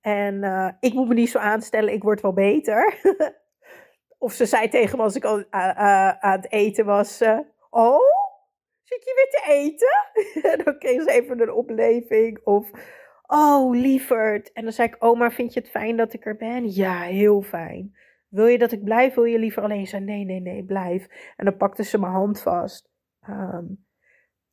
En 0.01 0.43
uh, 0.43 0.69
ik 0.79 0.93
moet 0.93 1.08
me 1.08 1.13
niet 1.13 1.29
zo 1.29 1.39
aanstellen, 1.39 1.93
ik 1.93 2.03
word 2.03 2.21
wel 2.21 2.34
beter. 2.34 2.99
of 4.25 4.34
ze 4.34 4.45
zei 4.45 4.69
tegen 4.69 4.97
me 4.97 5.03
als 5.03 5.15
ik 5.15 5.23
al 5.23 5.38
uh, 5.39 6.10
aan 6.10 6.39
het 6.39 6.51
eten 6.51 6.86
was: 6.86 7.23
Oh, 7.69 8.24
zit 8.86 9.04
je 9.04 9.13
weer 9.15 9.41
te 9.41 9.52
eten? 9.52 10.52
en 10.52 10.62
dan 10.65 10.80
kreeg 10.80 11.02
ze 11.02 11.12
even 11.12 11.41
een 11.41 11.52
opleving. 11.54 12.39
Of, 12.43 12.69
oh 13.28 13.76
lieverd. 13.76 14.52
En 14.52 14.63
dan 14.63 14.71
zei 14.71 14.88
ik, 14.88 14.95
oma, 15.00 15.32
vind 15.32 15.54
je 15.54 15.60
het 15.60 15.69
fijn 15.69 15.98
dat 15.98 16.13
ik 16.13 16.26
er 16.26 16.36
ben? 16.36 16.74
Ja, 16.74 17.02
heel 17.02 17.41
fijn. 17.41 17.95
Wil 18.30 18.48
je 18.48 18.58
dat 18.58 18.71
ik 18.71 18.84
blijf? 18.84 19.13
Wil 19.13 19.24
je 19.24 19.39
liever 19.39 19.63
alleen 19.63 19.88
zijn? 19.88 20.04
Nee, 20.04 20.26
nee, 20.26 20.41
nee, 20.41 20.63
blijf. 20.63 21.08
En 21.36 21.45
dan 21.45 21.58
pakte 21.58 21.84
ze 21.84 22.00
mijn 22.00 22.12
hand 22.12 22.41
vast. 22.41 22.89
Um, 23.30 23.86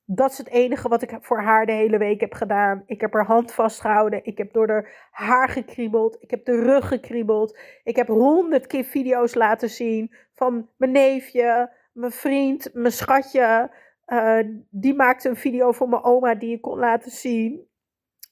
dat 0.05 0.31
is 0.31 0.39
het 0.39 0.49
enige 0.49 0.89
wat 0.89 1.03
ik 1.03 1.19
voor 1.21 1.41
haar 1.41 1.67
de 1.67 1.73
hele 1.73 1.99
week 1.99 2.21
heb 2.21 2.33
gedaan. 2.33 2.83
Ik 2.87 3.01
heb 3.01 3.13
haar 3.13 3.27
hand 3.27 3.53
vastgehouden. 3.53 4.25
Ik 4.25 4.39
heb 4.39 4.53
door 4.53 4.69
haar 4.69 5.09
haar 5.11 5.49
gekriebeld. 5.49 6.17
Ik 6.21 6.31
heb 6.31 6.45
de 6.45 6.61
rug 6.61 6.89
gekriebeld. 6.89 7.59
Ik 7.85 7.97
heb 7.97 8.07
honderd 8.07 8.67
keer 8.67 8.85
video's 8.85 9.35
laten 9.35 9.69
zien 9.69 10.15
van 10.35 10.69
mijn 10.77 10.93
neefje, 10.93 11.73
mijn 11.93 12.13
vriend, 12.13 12.71
mijn 12.73 12.93
schatje. 12.93 13.71
Uh, 14.07 14.41
die 14.71 14.95
maakte 14.95 15.29
een 15.29 15.37
video 15.37 15.73
voor 15.73 15.89
mijn 15.89 16.03
oma 16.03 16.35
die 16.35 16.55
ik 16.55 16.61
kon 16.61 16.79
laten 16.79 17.11
zien. 17.11 17.71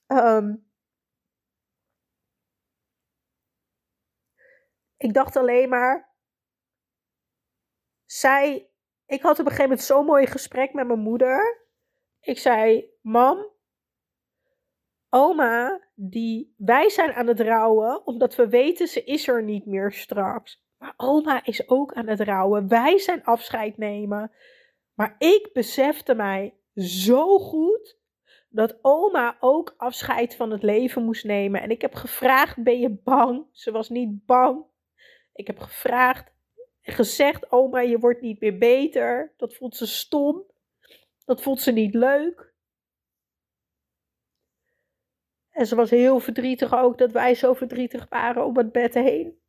Um, 0.06 0.70
ik 4.96 5.14
dacht 5.14 5.36
alleen 5.36 5.68
maar. 5.68 6.14
Zij. 8.04 8.70
Ik 9.06 9.22
had 9.22 9.32
op 9.32 9.38
een 9.38 9.44
gegeven 9.44 9.62
moment 9.62 9.82
zo'n 9.82 10.04
mooi 10.04 10.26
gesprek 10.26 10.72
met 10.72 10.86
mijn 10.86 10.98
moeder. 10.98 11.66
Ik 12.20 12.38
zei: 12.38 12.90
Mam, 13.00 13.50
oma, 15.08 15.80
die, 15.94 16.54
wij 16.56 16.88
zijn 16.88 17.12
aan 17.12 17.26
het 17.26 17.40
rouwen 17.40 18.06
omdat 18.06 18.34
we 18.34 18.48
weten 18.48 18.88
ze 18.88 19.04
is 19.04 19.28
er 19.28 19.42
niet 19.42 19.66
meer 19.66 19.92
straks. 19.92 20.64
Maar 20.78 20.94
oma 20.96 21.44
is 21.44 21.68
ook 21.68 21.92
aan 21.92 22.08
het 22.08 22.20
rouwen. 22.20 22.68
Wij 22.68 22.98
zijn 22.98 23.24
afscheid 23.24 23.76
nemen. 23.76 24.32
Maar 25.00 25.14
ik 25.18 25.50
besefte 25.52 26.14
mij 26.14 26.54
zo 26.74 27.38
goed 27.38 27.98
dat 28.48 28.78
oma 28.82 29.36
ook 29.40 29.74
afscheid 29.76 30.36
van 30.36 30.50
het 30.50 30.62
leven 30.62 31.04
moest 31.04 31.24
nemen. 31.24 31.62
En 31.62 31.70
ik 31.70 31.80
heb 31.80 31.94
gevraagd: 31.94 32.62
Ben 32.62 32.80
je 32.80 32.90
bang? 32.90 33.46
Ze 33.52 33.70
was 33.70 33.88
niet 33.88 34.26
bang. 34.26 34.64
Ik 35.32 35.46
heb 35.46 35.58
gevraagd 35.58 36.32
gezegd: 36.82 37.52
Oma, 37.52 37.80
je 37.80 37.98
wordt 37.98 38.20
niet 38.20 38.40
meer 38.40 38.58
beter. 38.58 39.34
Dat 39.36 39.54
vond 39.54 39.76
ze 39.76 39.86
stom. 39.86 40.44
Dat 41.24 41.42
vond 41.42 41.60
ze 41.60 41.72
niet 41.72 41.94
leuk. 41.94 42.52
En 45.50 45.66
ze 45.66 45.74
was 45.74 45.90
heel 45.90 46.20
verdrietig 46.20 46.74
ook 46.74 46.98
dat 46.98 47.12
wij 47.12 47.34
zo 47.34 47.54
verdrietig 47.54 48.06
waren 48.08 48.44
om 48.44 48.56
het 48.56 48.72
bed 48.72 48.94
heen. 48.94 49.39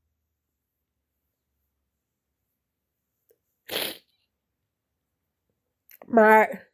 Maar 6.12 6.72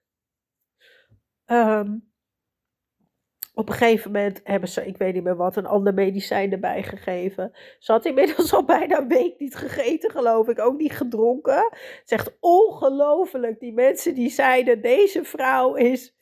um, 1.46 2.12
op 3.54 3.70
een 3.70 3.76
gegeven 3.76 4.12
moment 4.12 4.42
hebben 4.44 4.70
ze, 4.70 4.86
ik 4.86 4.98
weet 4.98 5.14
niet 5.14 5.24
meer 5.24 5.36
wat, 5.36 5.56
een 5.56 5.66
ander 5.66 5.94
medicijn 5.94 6.52
erbij 6.52 6.84
gegeven. 6.84 7.56
Ze 7.80 7.92
had 7.92 8.06
inmiddels 8.06 8.54
al 8.54 8.66
bijna 8.66 8.98
een 8.98 9.08
week 9.08 9.40
niet 9.40 9.56
gegeten, 9.56 10.12
geloof 10.12 10.48
ik. 10.48 10.60
Ook 10.60 10.78
niet 10.78 10.92
gedronken. 10.92 11.64
Het 11.72 12.02
is 12.06 12.12
echt 12.12 12.38
ongelooflijk. 12.40 13.60
Die 13.60 13.74
mensen 13.74 14.14
die 14.14 14.30
zeiden, 14.30 14.82
deze 14.82 15.24
vrouw 15.24 15.74
is 15.76 16.16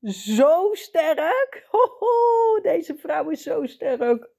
zo 0.00 0.68
sterk. 0.72 1.68
Deze 2.62 2.96
vrouw 2.96 3.28
is 3.30 3.42
zo 3.42 3.66
sterk. 3.66 4.30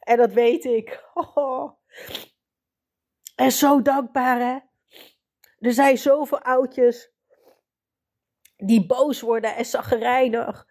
En 0.00 0.16
dat 0.16 0.32
weet 0.32 0.64
ik. 0.64 1.04
Ho, 1.14 1.78
En 3.36 3.52
zo 3.52 3.82
dankbaar, 3.82 4.38
hè. 4.40 4.58
Er 5.58 5.72
zijn 5.72 5.98
zoveel 5.98 6.40
oudjes 6.40 7.11
die 8.64 8.86
boos 8.86 9.20
worden 9.20 9.56
en 9.56 9.64
zaggerijnig. 9.64 10.66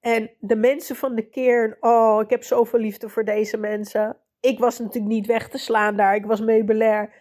En 0.00 0.30
de 0.38 0.56
mensen 0.56 0.96
van 0.96 1.14
de 1.14 1.28
keer, 1.28 1.76
oh, 1.80 2.20
ik 2.22 2.30
heb 2.30 2.42
zoveel 2.42 2.78
liefde 2.78 3.08
voor 3.08 3.24
deze 3.24 3.56
mensen. 3.56 4.16
Ik 4.40 4.58
was 4.58 4.78
natuurlijk 4.78 5.12
niet 5.12 5.26
weg 5.26 5.48
te 5.48 5.58
slaan 5.58 5.96
daar, 5.96 6.14
ik 6.14 6.26
was 6.26 6.40
meubilair. 6.40 7.12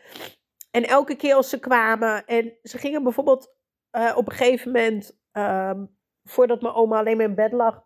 En 0.71 0.83
elke 0.83 1.15
keer 1.15 1.35
als 1.35 1.49
ze 1.49 1.59
kwamen 1.59 2.25
en 2.25 2.57
ze 2.63 2.77
gingen 2.77 3.03
bijvoorbeeld 3.03 3.55
uh, 3.91 4.13
op 4.17 4.29
een 4.29 4.35
gegeven 4.35 4.71
moment, 4.71 5.19
um, 5.31 5.97
voordat 6.23 6.61
mijn 6.61 6.73
oma 6.73 6.97
alleen 6.97 7.17
maar 7.17 7.25
in 7.25 7.35
bed 7.35 7.51
lag, 7.51 7.85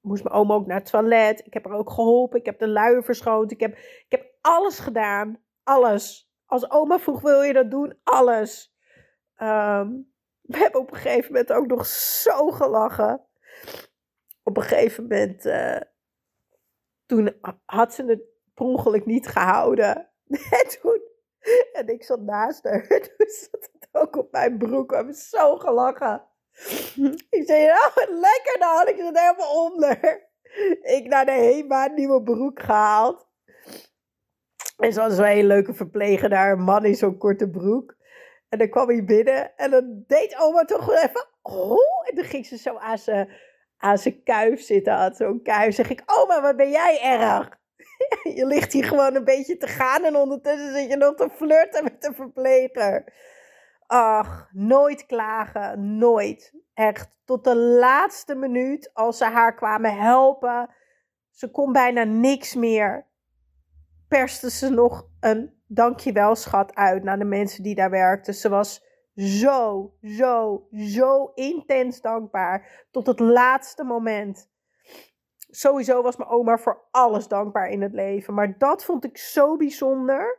moest 0.00 0.24
mijn 0.24 0.34
oma 0.34 0.54
ook 0.54 0.66
naar 0.66 0.78
het 0.78 0.90
toilet. 0.90 1.46
Ik 1.46 1.54
heb 1.54 1.64
haar 1.64 1.78
ook 1.78 1.90
geholpen, 1.90 2.38
ik 2.38 2.46
heb 2.46 2.58
de 2.58 2.68
luier 2.68 3.04
verschoond, 3.04 3.52
ik 3.52 3.60
heb, 3.60 3.76
ik 3.78 4.06
heb 4.08 4.34
alles 4.40 4.78
gedaan, 4.78 5.42
alles. 5.62 6.32
Als 6.46 6.70
oma 6.70 6.98
vroeg, 6.98 7.20
wil 7.20 7.42
je 7.42 7.52
dat 7.52 7.70
doen? 7.70 7.98
Alles. 8.02 8.74
Um, 9.36 10.09
we 10.50 10.58
hebben 10.58 10.80
op 10.80 10.92
een 10.92 10.98
gegeven 10.98 11.32
moment 11.32 11.52
ook 11.52 11.66
nog 11.66 11.86
zo 11.86 12.50
gelachen. 12.50 13.26
Op 14.42 14.56
een 14.56 14.62
gegeven 14.62 15.02
moment, 15.02 15.46
uh, 15.46 15.80
toen 17.06 17.34
had 17.64 17.94
ze 17.94 18.04
het 18.04 18.20
per 18.54 18.64
ongeluk 18.64 19.06
niet 19.06 19.28
gehouden. 19.28 20.08
En 20.60 20.80
toen, 20.80 21.00
en 21.72 21.88
ik 21.88 22.04
zat 22.04 22.20
naast 22.20 22.64
haar. 22.64 22.86
Toen 23.16 23.28
zat 23.28 23.70
het 23.72 23.88
ook 23.92 24.16
op 24.16 24.32
mijn 24.32 24.58
broek. 24.58 24.90
We 24.90 24.96
hebben 24.96 25.14
zo 25.14 25.56
gelachen. 25.56 26.24
Ik 27.30 27.42
zei, 27.46 27.66
nou, 27.66 28.14
lekker 28.20 28.58
dan. 28.58 28.88
Ik 28.88 28.96
zat 28.98 29.18
helemaal 29.18 29.70
onder. 29.70 30.28
Ik 30.82 31.06
naar 31.06 31.26
de 31.26 31.32
HEMA 31.32 31.86
nieuwe 31.86 32.22
broek 32.22 32.60
gehaald. 32.60 33.26
En 34.76 34.92
ze 34.92 35.00
was 35.00 35.18
een 35.18 35.24
hele 35.24 35.46
leuke 35.46 35.74
verpleger 35.74 36.28
daar. 36.28 36.52
Een 36.52 36.62
man 36.62 36.84
in 36.84 36.94
zo'n 36.94 37.18
korte 37.18 37.50
broek. 37.50 37.96
En 38.50 38.58
dan 38.58 38.68
kwam 38.68 38.88
hij 38.88 39.04
binnen 39.04 39.56
en 39.56 39.70
dan 39.70 40.04
deed 40.06 40.36
oma 40.38 40.64
toch 40.64 40.92
even, 40.92 41.26
oh, 41.42 42.08
en 42.08 42.14
dan 42.14 42.24
ging 42.24 42.46
ze 42.46 42.56
zo 42.56 42.76
aan 42.76 42.98
zijn, 42.98 43.30
aan 43.76 43.98
zijn 43.98 44.22
kuif 44.22 44.62
zitten, 44.62 44.92
had 44.92 45.16
zo'n 45.16 45.42
kuif. 45.42 45.74
Zeg 45.74 45.90
ik, 45.90 46.02
oma, 46.06 46.40
wat 46.42 46.56
ben 46.56 46.70
jij 46.70 47.00
erg? 47.02 47.58
je 48.38 48.46
ligt 48.46 48.72
hier 48.72 48.84
gewoon 48.84 49.14
een 49.14 49.24
beetje 49.24 49.56
te 49.56 49.66
gaan 49.66 50.04
en 50.04 50.16
ondertussen 50.16 50.72
zit 50.72 50.90
je 50.90 50.96
nog 50.96 51.14
te 51.14 51.28
flirten 51.30 51.84
met 51.84 52.02
de 52.02 52.12
verpleger. 52.14 53.12
Ach, 53.86 54.48
nooit 54.52 55.06
klagen, 55.06 55.98
nooit. 55.98 56.54
Echt, 56.74 57.08
tot 57.24 57.44
de 57.44 57.56
laatste 57.56 58.34
minuut 58.34 58.90
als 58.94 59.18
ze 59.18 59.24
haar 59.24 59.54
kwamen 59.54 59.96
helpen. 59.98 60.74
Ze 61.30 61.50
kon 61.50 61.72
bijna 61.72 62.04
niks 62.04 62.54
meer. 62.54 63.06
Perste 64.08 64.50
ze 64.50 64.68
nog 64.68 65.08
een 65.20 65.59
dankjewel 65.72 66.34
schat 66.34 66.74
uit 66.74 67.02
naar 67.02 67.18
de 67.18 67.24
mensen 67.24 67.62
die 67.62 67.74
daar 67.74 67.90
werkten. 67.90 68.34
Ze 68.34 68.48
was 68.48 68.84
zo, 69.14 69.92
zo, 70.02 70.66
zo 70.70 71.32
intens 71.34 72.00
dankbaar 72.00 72.86
tot 72.90 73.06
het 73.06 73.20
laatste 73.20 73.84
moment. 73.84 74.48
Sowieso 75.50 76.02
was 76.02 76.16
mijn 76.16 76.30
oma 76.30 76.58
voor 76.58 76.88
alles 76.90 77.28
dankbaar 77.28 77.68
in 77.68 77.82
het 77.82 77.92
leven. 77.92 78.34
Maar 78.34 78.58
dat 78.58 78.84
vond 78.84 79.04
ik 79.04 79.18
zo 79.18 79.56
bijzonder. 79.56 80.38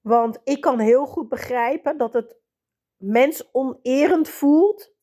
Want 0.00 0.40
ik 0.44 0.60
kan 0.60 0.78
heel 0.78 1.06
goed 1.06 1.28
begrijpen 1.28 1.98
dat 1.98 2.12
het 2.12 2.36
mens 2.96 3.48
onerend 3.52 4.28
voelt 4.28 4.94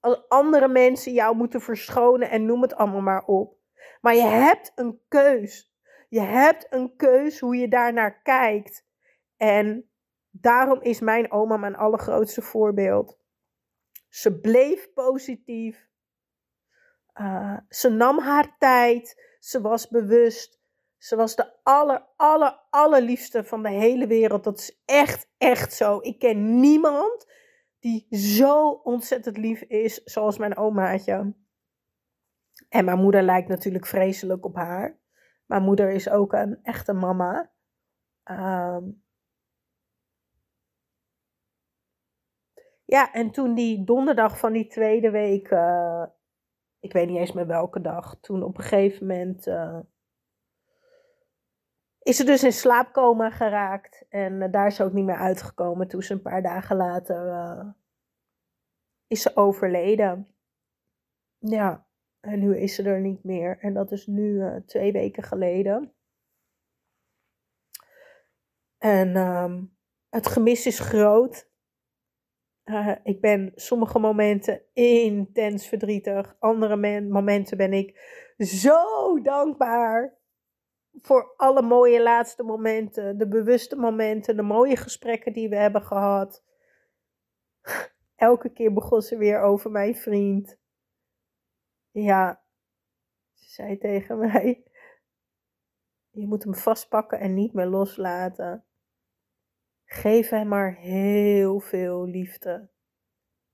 als 0.00 0.28
andere 0.28 0.68
mensen 0.68 1.12
jou 1.12 1.36
moeten 1.36 1.60
verschonen 1.60 2.30
en 2.30 2.46
noem 2.46 2.62
het 2.62 2.74
allemaal 2.74 3.00
maar 3.00 3.24
op. 3.24 3.56
Maar 4.00 4.14
je 4.14 4.26
hebt 4.26 4.72
een 4.74 5.00
keus. 5.08 5.75
Je 6.08 6.20
hebt 6.20 6.66
een 6.70 6.96
keus 6.96 7.40
hoe 7.40 7.56
je 7.56 7.68
daarnaar 7.68 8.22
kijkt. 8.22 8.84
En 9.36 9.90
daarom 10.30 10.80
is 10.82 11.00
mijn 11.00 11.32
oma 11.32 11.56
mijn 11.56 11.76
allergrootste 11.76 12.42
voorbeeld. 12.42 13.18
Ze 14.08 14.40
bleef 14.40 14.92
positief. 14.92 15.88
Uh, 17.20 17.58
ze 17.68 17.88
nam 17.88 18.18
haar 18.18 18.56
tijd. 18.58 19.36
Ze 19.38 19.60
was 19.60 19.88
bewust. 19.88 20.60
Ze 20.98 21.16
was 21.16 21.36
de 21.36 21.62
aller, 21.62 22.06
aller, 22.16 22.60
allerliefste 22.70 23.44
van 23.44 23.62
de 23.62 23.70
hele 23.70 24.06
wereld. 24.06 24.44
Dat 24.44 24.58
is 24.58 24.82
echt, 24.84 25.30
echt 25.38 25.72
zo. 25.72 25.98
Ik 26.00 26.18
ken 26.18 26.60
niemand 26.60 27.26
die 27.78 28.06
zo 28.16 28.70
ontzettend 28.70 29.36
lief 29.36 29.60
is 29.60 30.04
zoals 30.04 30.38
mijn 30.38 30.56
omaatje. 30.56 31.34
En 32.68 32.84
mijn 32.84 32.98
moeder 32.98 33.22
lijkt 33.22 33.48
natuurlijk 33.48 33.86
vreselijk 33.86 34.44
op 34.44 34.54
haar. 34.54 34.98
Mijn 35.46 35.62
moeder 35.62 35.90
is 35.90 36.08
ook 36.08 36.32
een 36.32 36.58
echte 36.62 36.92
mama. 36.92 37.50
Ehm, 38.22 38.84
ja, 42.84 43.12
en 43.12 43.30
toen 43.30 43.54
die 43.54 43.84
donderdag 43.84 44.38
van 44.38 44.52
die 44.52 44.66
tweede 44.66 45.10
week, 45.10 45.50
uh, 45.50 46.06
ik 46.80 46.92
weet 46.92 47.08
niet 47.08 47.18
eens 47.18 47.32
meer 47.32 47.46
welke 47.46 47.80
dag, 47.80 48.16
toen 48.20 48.42
op 48.42 48.58
een 48.58 48.64
gegeven 48.64 49.06
moment 49.06 49.46
uh, 49.46 49.78
is 52.02 52.16
ze 52.16 52.24
dus 52.24 52.44
in 52.44 52.52
slaapcoma 52.52 53.30
geraakt. 53.30 54.06
En 54.08 54.32
uh, 54.32 54.52
daar 54.52 54.66
is 54.66 54.76
ze 54.76 54.84
ook 54.84 54.92
niet 54.92 55.04
meer 55.04 55.16
uitgekomen. 55.16 55.88
Toen 55.88 56.02
ze 56.02 56.12
een 56.12 56.22
paar 56.22 56.42
dagen 56.42 56.76
later 56.76 57.74
is 59.06 59.22
ze 59.22 59.36
overleden. 59.36 60.28
Ja. 61.38 61.85
En 62.26 62.38
nu 62.38 62.58
is 62.58 62.74
ze 62.74 62.82
er 62.82 63.00
niet 63.00 63.24
meer. 63.24 63.58
En 63.60 63.74
dat 63.74 63.92
is 63.92 64.06
nu 64.06 64.30
uh, 64.30 64.56
twee 64.56 64.92
weken 64.92 65.22
geleden. 65.22 65.94
En 68.78 69.16
um, 69.16 69.76
het 70.08 70.26
gemis 70.26 70.66
is 70.66 70.78
groot. 70.78 71.50
Uh, 72.64 72.96
ik 73.02 73.20
ben 73.20 73.52
sommige 73.54 73.98
momenten 73.98 74.62
intens 74.72 75.66
verdrietig. 75.66 76.36
Andere 76.38 77.00
momenten 77.00 77.56
ben 77.56 77.72
ik 77.72 77.98
zo 78.38 79.20
dankbaar. 79.22 80.18
Voor 80.92 81.34
alle 81.36 81.62
mooie 81.62 82.02
laatste 82.02 82.42
momenten. 82.42 83.18
De 83.18 83.28
bewuste 83.28 83.76
momenten. 83.76 84.36
De 84.36 84.42
mooie 84.42 84.76
gesprekken 84.76 85.32
die 85.32 85.48
we 85.48 85.56
hebben 85.56 85.82
gehad. 85.82 86.44
Elke 88.16 88.52
keer 88.52 88.72
begon 88.72 89.02
ze 89.02 89.16
weer 89.16 89.40
over 89.40 89.70
mijn 89.70 89.96
vriend. 89.96 90.58
Ja, 91.98 92.42
ze 93.32 93.50
zei 93.50 93.78
tegen 93.78 94.18
mij: 94.18 94.62
Je 96.10 96.26
moet 96.26 96.44
hem 96.44 96.54
vastpakken 96.54 97.20
en 97.20 97.34
niet 97.34 97.52
meer 97.52 97.66
loslaten. 97.66 98.64
Geef 99.84 100.28
hem 100.28 100.48
maar 100.48 100.74
heel 100.74 101.60
veel 101.60 102.04
liefde. 102.04 102.68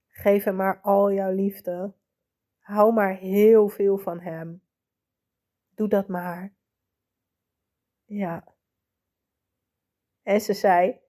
Geef 0.08 0.44
hem 0.44 0.56
maar 0.56 0.80
al 0.80 1.12
jouw 1.12 1.32
liefde. 1.32 1.92
Hou 2.58 2.92
maar 2.92 3.16
heel 3.16 3.68
veel 3.68 3.98
van 3.98 4.20
hem. 4.20 4.62
Doe 5.74 5.88
dat 5.88 6.08
maar. 6.08 6.54
Ja. 8.04 8.54
En 10.22 10.40
ze 10.40 10.54
zei: 10.54 11.00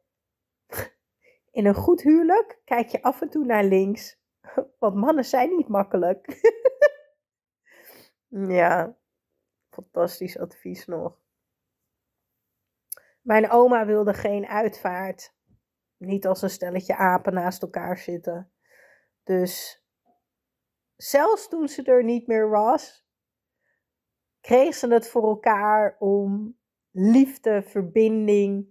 In 1.52 1.66
een 1.66 1.76
goed 1.76 2.02
huwelijk 2.02 2.60
kijk 2.66 2.88
je 2.88 3.02
af 3.02 3.22
en 3.22 3.30
toe 3.30 3.46
naar 3.46 3.64
links. 3.64 4.20
Want 4.80 4.96
mannen 4.96 5.26
zijn 5.26 5.56
niet 5.56 5.68
makkelijk. 5.68 6.28
Ja, 8.36 8.98
fantastisch 9.70 10.38
advies 10.38 10.86
nog. 10.86 11.22
Mijn 13.22 13.50
oma 13.50 13.86
wilde 13.86 14.14
geen 14.14 14.46
uitvaart. 14.46 15.36
Niet 15.98 16.28
als 16.28 16.42
een 16.42 16.50
stelletje 16.50 16.96
apen 16.96 17.34
naast 17.34 17.62
elkaar 17.62 17.98
zitten. 17.98 18.52
Dus 19.24 19.84
zelfs 20.96 21.48
toen 21.48 21.68
ze 21.68 21.84
er 21.84 22.04
niet 22.04 22.28
meer 22.28 22.50
was, 22.50 23.08
kreeg 24.42 24.76
ze 24.76 24.88
het 24.88 25.10
voor 25.10 25.24
elkaar 25.24 25.96
om 26.00 26.58
liefde, 26.92 27.64
verbinding 27.64 28.68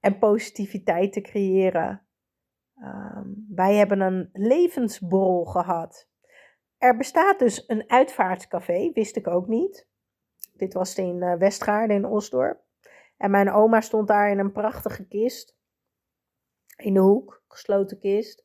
en 0.00 0.18
positiviteit 0.18 1.12
te 1.12 1.20
creëren. 1.20 2.06
Um, 2.76 3.46
wij 3.48 3.74
hebben 3.74 4.00
een 4.00 4.30
levensborrel 4.32 5.44
gehad. 5.44 6.09
Er 6.80 6.96
bestaat 6.96 7.38
dus 7.38 7.64
een 7.66 7.90
uitvaartcafé, 7.90 8.90
wist 8.92 9.16
ik 9.16 9.26
ook 9.26 9.46
niet. 9.46 9.88
Dit 10.52 10.74
was 10.74 10.94
in 10.94 11.16
uh, 11.22 11.34
Westgaarden 11.34 11.96
in 11.96 12.04
Osdorp. 12.04 12.60
En 13.16 13.30
mijn 13.30 13.52
oma 13.52 13.80
stond 13.80 14.08
daar 14.08 14.30
in 14.30 14.38
een 14.38 14.52
prachtige 14.52 15.06
kist. 15.06 15.56
In 16.76 16.94
de 16.94 17.00
hoek, 17.00 17.42
gesloten 17.48 17.98
kist. 17.98 18.44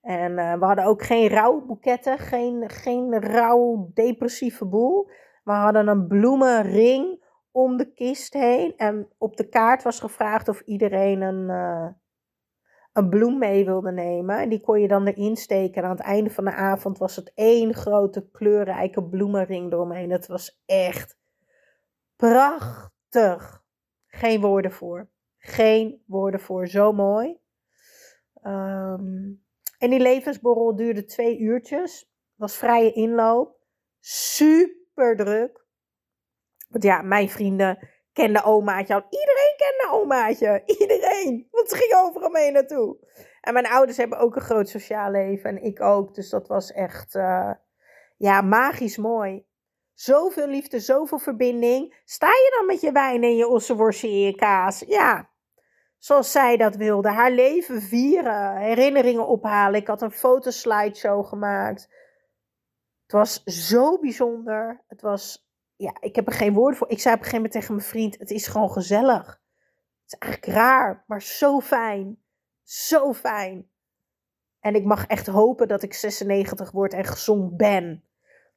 En 0.00 0.32
uh, 0.32 0.54
we 0.54 0.64
hadden 0.64 0.84
ook 0.84 1.02
geen 1.02 1.28
rouwboeketten, 1.28 2.18
geen, 2.18 2.70
geen 2.70 3.20
rouw 3.20 3.90
depressieve 3.94 4.66
boel. 4.66 5.10
We 5.44 5.52
hadden 5.52 5.88
een 5.88 6.06
bloemenring 6.06 7.24
om 7.50 7.76
de 7.76 7.92
kist 7.92 8.32
heen. 8.32 8.76
En 8.76 9.08
op 9.18 9.36
de 9.36 9.48
kaart 9.48 9.82
was 9.82 10.00
gevraagd 10.00 10.48
of 10.48 10.60
iedereen 10.60 11.20
een, 11.20 11.48
uh, 11.48 11.86
een 12.92 13.08
bloem 13.08 13.38
mee 13.38 13.64
wilde 13.64 13.92
nemen. 13.92 14.38
En 14.38 14.48
die 14.48 14.60
kon 14.60 14.80
je 14.80 14.88
dan 14.88 15.06
erin 15.06 15.36
steken. 15.36 15.82
En 15.82 15.88
aan 15.88 15.96
het 15.96 16.06
einde 16.06 16.30
van 16.30 16.44
de 16.44 16.52
avond 16.52 16.98
was 16.98 17.16
het 17.16 17.32
één 17.34 17.74
grote 17.74 18.28
kleurrijke 18.30 19.04
bloemenring 19.04 19.72
eromheen. 19.72 20.10
Het 20.10 20.26
was 20.26 20.62
echt 20.66 21.18
prachtig. 22.16 23.62
Geen 24.06 24.40
woorden 24.40 24.72
voor. 24.72 25.08
Geen 25.38 26.02
woorden 26.06 26.40
voor. 26.40 26.66
Zo 26.66 26.92
mooi. 26.92 27.38
Um, 28.42 29.42
en 29.78 29.90
die 29.90 30.00
levensborrel 30.00 30.76
duurde 30.76 31.04
twee 31.04 31.38
uurtjes. 31.38 32.10
Was 32.34 32.56
vrije 32.56 32.92
inloop. 32.92 33.58
Super 34.00 35.16
druk. 35.16 35.66
Want 36.68 36.84
ja, 36.84 37.02
mijn 37.02 37.28
vrienden 37.28 37.88
kende 38.12 38.44
omaatje 38.44 38.94
al. 38.94 39.04
Iedereen 39.10 39.49
kende 39.60 40.02
omaatje. 40.02 40.62
Iedereen. 40.80 41.48
Want 41.50 41.68
ze 41.68 41.76
ging 41.76 41.94
overal 41.94 42.30
mee 42.30 42.50
naartoe. 42.50 42.96
En 43.40 43.52
mijn 43.52 43.66
ouders 43.66 43.96
hebben 43.96 44.18
ook 44.18 44.36
een 44.36 44.42
groot 44.42 44.68
sociaal 44.68 45.10
leven. 45.10 45.50
En 45.50 45.62
ik 45.62 45.80
ook. 45.80 46.14
Dus 46.14 46.30
dat 46.30 46.48
was 46.48 46.72
echt, 46.72 47.14
uh, 47.14 47.52
ja, 48.16 48.40
magisch 48.40 48.96
mooi. 48.96 49.44
Zoveel 49.94 50.46
liefde, 50.46 50.80
zoveel 50.80 51.18
verbinding. 51.18 52.00
Sta 52.04 52.26
je 52.26 52.54
dan 52.56 52.66
met 52.66 52.80
je 52.80 52.92
wijn 52.92 53.22
en 53.22 53.36
je 53.36 53.48
ossenworstje 53.48 54.08
en 54.08 54.20
je 54.20 54.34
kaas? 54.34 54.84
Ja, 54.86 55.30
zoals 55.98 56.32
zij 56.32 56.56
dat 56.56 56.76
wilde. 56.76 57.08
Haar 57.08 57.30
leven 57.30 57.82
vieren, 57.82 58.56
herinneringen 58.56 59.26
ophalen. 59.26 59.80
Ik 59.80 59.86
had 59.86 60.02
een 60.02 60.10
fotoslideshow 60.12 61.26
gemaakt. 61.26 61.88
Het 63.02 63.12
was 63.12 63.42
zo 63.44 63.98
bijzonder. 63.98 64.84
Het 64.86 65.00
was 65.00 65.48
ja, 65.80 65.96
ik 66.00 66.14
heb 66.14 66.26
er 66.26 66.32
geen 66.32 66.52
woorden 66.52 66.78
voor. 66.78 66.90
Ik 66.90 67.00
zei 67.00 67.14
op 67.14 67.20
een 67.20 67.26
gegeven 67.26 67.36
moment 67.36 67.52
tegen 67.52 67.74
mijn 67.74 67.86
vriend: 67.86 68.18
Het 68.18 68.30
is 68.30 68.46
gewoon 68.46 68.70
gezellig. 68.70 69.40
Is 70.10 70.18
eigenlijk 70.18 70.52
raar, 70.52 71.04
maar 71.06 71.22
zo 71.22 71.60
fijn. 71.60 72.18
Zo 72.62 73.12
fijn. 73.12 73.70
En 74.60 74.74
ik 74.74 74.84
mag 74.84 75.06
echt 75.06 75.26
hopen 75.26 75.68
dat 75.68 75.82
ik 75.82 75.94
96 75.94 76.70
word 76.70 76.92
en 76.92 77.04
gezond 77.04 77.56
ben. 77.56 78.04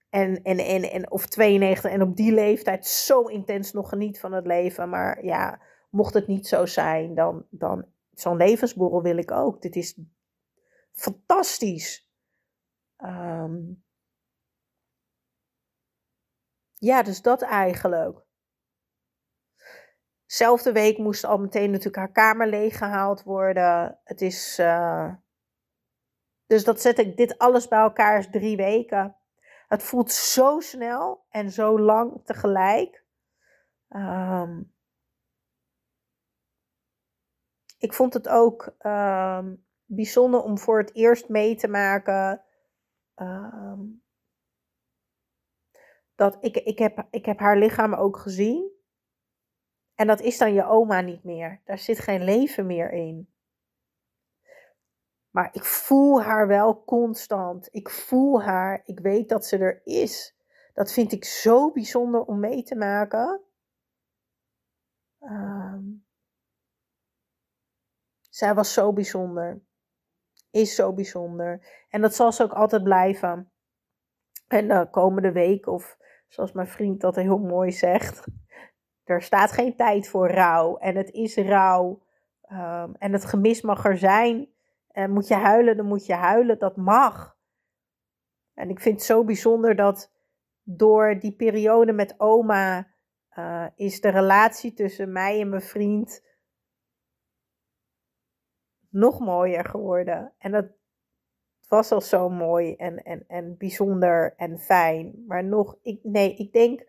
En, 0.10 0.42
en, 0.44 0.58
en, 0.58 0.84
en, 0.92 1.12
of 1.12 1.26
92 1.26 1.92
en 1.92 2.02
op 2.02 2.16
die 2.16 2.34
leeftijd 2.34 2.86
zo 2.86 3.22
intens 3.22 3.72
nog 3.72 3.90
geniet 3.90 4.20
van 4.20 4.32
het 4.32 4.46
leven. 4.46 4.90
Maar 4.90 5.26
ja, 5.26 5.62
mocht 5.90 6.14
het 6.14 6.28
niet 6.28 6.48
zo 6.48 6.66
zijn, 6.66 7.16
dan, 7.16 7.46
dan 7.50 7.86
zo'n 8.12 8.38
levensborrel 8.38 9.02
wil 9.02 9.18
ik 9.18 9.32
ook. 9.32 9.62
Dit 9.62 9.76
is 9.76 10.00
fantastisch. 10.92 12.12
Um, 12.98 13.84
ja, 16.74 17.04
dus 17.04 17.22
dat 17.22 17.42
eigenlijk. 17.42 18.23
Zelfde 20.34 20.72
week 20.72 20.98
moest 20.98 21.24
al 21.24 21.38
meteen 21.38 21.70
natuurlijk 21.70 21.96
haar 21.96 22.12
kamer 22.12 22.48
leeggehaald 22.48 23.24
worden. 23.24 24.00
Het 24.04 24.22
is. 24.22 24.60
Uh... 24.60 25.14
Dus 26.46 26.64
dat 26.64 26.82
zet 26.82 26.98
ik. 27.00 27.18
Dit 27.18 27.38
alles 27.38 27.68
bij 27.68 27.80
elkaar 27.80 28.18
is 28.18 28.30
drie 28.30 28.58
weken. 28.58 29.16
Het 29.68 29.84
voelt 29.84 30.12
zo 30.12 30.60
snel 30.60 31.26
en 31.30 31.52
zo 31.52 31.80
lang 31.80 32.26
tegelijk. 32.26 33.06
Um... 33.90 34.74
ik 37.78 37.94
vond 37.94 38.14
het 38.14 38.28
ook 38.28 38.76
um, 38.86 39.66
bijzonder 39.86 40.42
om 40.42 40.58
voor 40.58 40.78
het 40.78 40.96
eerst 40.96 41.30
mee 41.30 41.56
te 41.56 41.68
maken. 41.68 42.44
Um, 43.16 44.04
dat 46.16 46.38
ik, 46.42 46.58
ik, 46.58 46.80
heb, 46.80 47.08
ik 47.10 47.26
heb 47.26 47.40
haar 47.40 47.58
lichaam 47.58 47.94
ook 47.94 48.18
gezien. 48.18 48.73
En 49.96 50.08
dat 50.08 50.22
is 50.22 50.38
dan 50.38 50.54
je 50.54 50.66
oma 50.66 51.02
niet 51.02 51.24
meer. 51.24 51.62
Daar 51.66 51.78
zit 51.78 52.00
geen 52.00 52.24
leven 52.24 52.66
meer 52.66 52.92
in. 52.92 53.34
Maar 55.30 55.50
ik 55.52 55.64
voel 55.64 56.22
haar 56.22 56.48
wel 56.48 56.84
constant. 56.84 57.68
Ik 57.72 57.90
voel 57.90 58.42
haar. 58.42 58.82
Ik 58.86 59.00
weet 59.00 59.30
dat 59.30 59.46
ze 59.46 59.58
er 59.58 59.82
is. 59.84 60.36
Dat 60.74 60.92
vind 60.92 61.12
ik 61.12 61.26
zo 61.26 61.72
bijzonder 61.72 62.22
om 62.22 62.40
mee 62.40 62.64
te 62.64 62.76
maken. 62.76 63.42
Um, 65.20 66.06
zij 68.30 68.54
was 68.54 68.74
zo 68.74 68.94
bijzonder. 68.94 69.62
Is 70.52 70.76
zo 70.76 70.94
bijzonder. 70.94 71.86
En 71.90 72.02
dat 72.02 72.16
zal 72.16 72.32
ze 72.32 72.44
ook 72.44 72.54
altijd 72.54 72.84
blijven. 72.84 73.52
En 74.48 74.68
de 74.68 74.88
komende 74.92 75.32
week 75.32 75.68
of 75.68 75.98
zoals 76.28 76.52
mijn 76.52 76.68
vriend 76.68 77.02
dat 77.02 77.16
heel 77.16 77.38
mooi 77.38 77.72
zegt. 77.72 78.26
Er 79.04 79.22
staat 79.22 79.52
geen 79.52 79.76
tijd 79.76 80.08
voor 80.08 80.30
rouw 80.30 80.78
en 80.78 80.96
het 80.96 81.12
is 81.12 81.36
rouw. 81.36 82.02
Ehm, 82.42 82.94
en 82.98 83.14
het 83.14 83.26
gemis 83.26 83.62
mag 83.62 83.86
er 83.86 83.98
zijn. 83.98 84.48
En 84.92 85.12
moet 85.12 85.28
je 85.28 85.36
huilen, 85.36 85.78
dan 85.78 85.86
moet 85.86 86.06
je 86.06 86.14
huilen. 86.14 86.60
Dat 86.60 86.76
mag. 86.76 87.38
En 88.54 88.70
ik 88.70 88.80
vind 88.80 88.96
het 88.96 89.06
zo 89.06 89.24
bijzonder 89.24 89.76
dat 89.76 90.12
door 90.64 91.20
die 91.20 91.32
periode 91.32 91.92
met 91.92 92.20
oma 92.20 92.88
uh, 93.38 93.66
is 93.76 94.02
de 94.02 94.10
relatie 94.10 94.74
tussen 94.74 95.12
mij 95.12 95.42
en 95.42 95.50
mijn 95.50 95.62
vriend 95.62 96.24
nog 98.90 99.20
mooier 99.20 99.66
geworden. 99.66 100.34
En 100.38 100.52
dat 100.52 100.66
was 101.68 101.92
al 101.92 102.02
zo 102.02 102.30
mooi 102.30 102.76
en, 102.76 103.04
en, 103.04 103.24
en 103.28 103.58
bijzonder 103.58 104.34
en 104.36 104.60
fijn. 104.60 105.24
Maar 105.28 105.44
nog, 105.44 105.78
ik, 105.82 106.00
nee, 106.04 106.36
ik 106.36 106.54
denk, 106.54 106.84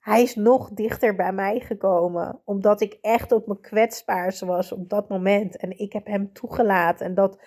hij 0.00 0.22
is 0.22 0.34
nog 0.34 0.70
dichter 0.70 1.14
bij 1.14 1.32
mij 1.32 1.60
gekomen. 1.60 2.40
Omdat 2.44 2.80
ik 2.80 2.98
echt 3.00 3.32
op 3.32 3.46
mijn 3.46 3.60
kwetsbaarste 3.60 4.46
was 4.46 4.72
op 4.72 4.88
dat 4.88 5.08
moment. 5.08 5.56
En 5.56 5.78
ik 5.78 5.92
heb 5.92 6.06
hem 6.06 6.32
toegelaten. 6.32 7.06
En, 7.06 7.14
dat, 7.14 7.42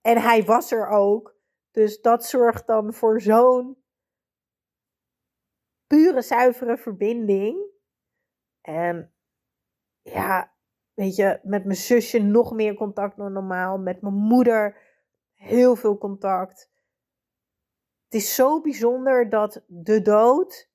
en 0.00 0.22
hij 0.22 0.44
was 0.44 0.72
er 0.72 0.88
ook. 0.88 1.36
Dus 1.70 2.00
dat 2.00 2.24
zorgt 2.26 2.66
dan 2.66 2.94
voor 2.94 3.20
zo'n 3.20 3.82
pure, 5.86 6.22
zuivere 6.22 6.76
verbinding. 6.76 7.70
En 8.60 9.12
ja, 10.02 10.52
weet 10.94 11.16
je, 11.16 11.40
met 11.42 11.64
mijn 11.64 11.76
zusje 11.78 12.18
nog 12.18 12.52
meer 12.52 12.74
contact 12.74 13.16
dan 13.16 13.32
normaal. 13.32 13.78
Met 13.78 14.02
mijn 14.02 14.14
moeder 14.14 14.78
heel 15.34 15.76
veel 15.76 15.98
contact. 15.98 16.72
Het 18.04 18.22
is 18.22 18.34
zo 18.34 18.60
bijzonder 18.60 19.28
dat 19.28 19.64
de 19.66 20.02
dood 20.02 20.72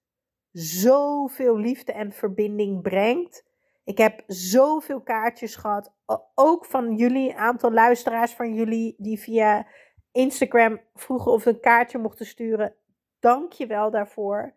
zoveel 0.52 1.58
liefde 1.58 1.92
en 1.92 2.12
verbinding 2.12 2.82
brengt. 2.82 3.48
Ik 3.84 3.98
heb 3.98 4.24
zoveel 4.28 5.02
kaartjes 5.02 5.56
gehad, 5.56 5.94
ook 6.36 6.66
van 6.66 6.96
jullie, 6.96 7.30
een 7.30 7.38
aantal 7.38 7.72
luisteraars 7.72 8.34
van 8.34 8.54
jullie 8.54 8.96
die 8.98 9.20
via 9.20 9.68
Instagram 10.12 10.82
vroegen 10.94 11.32
of 11.32 11.46
een 11.46 11.60
kaartje 11.60 11.98
mochten 11.98 12.26
sturen. 12.26 12.76
Dank 13.20 13.52
je 13.52 13.68
wel 13.68 13.92
daarvoor. 13.92 14.56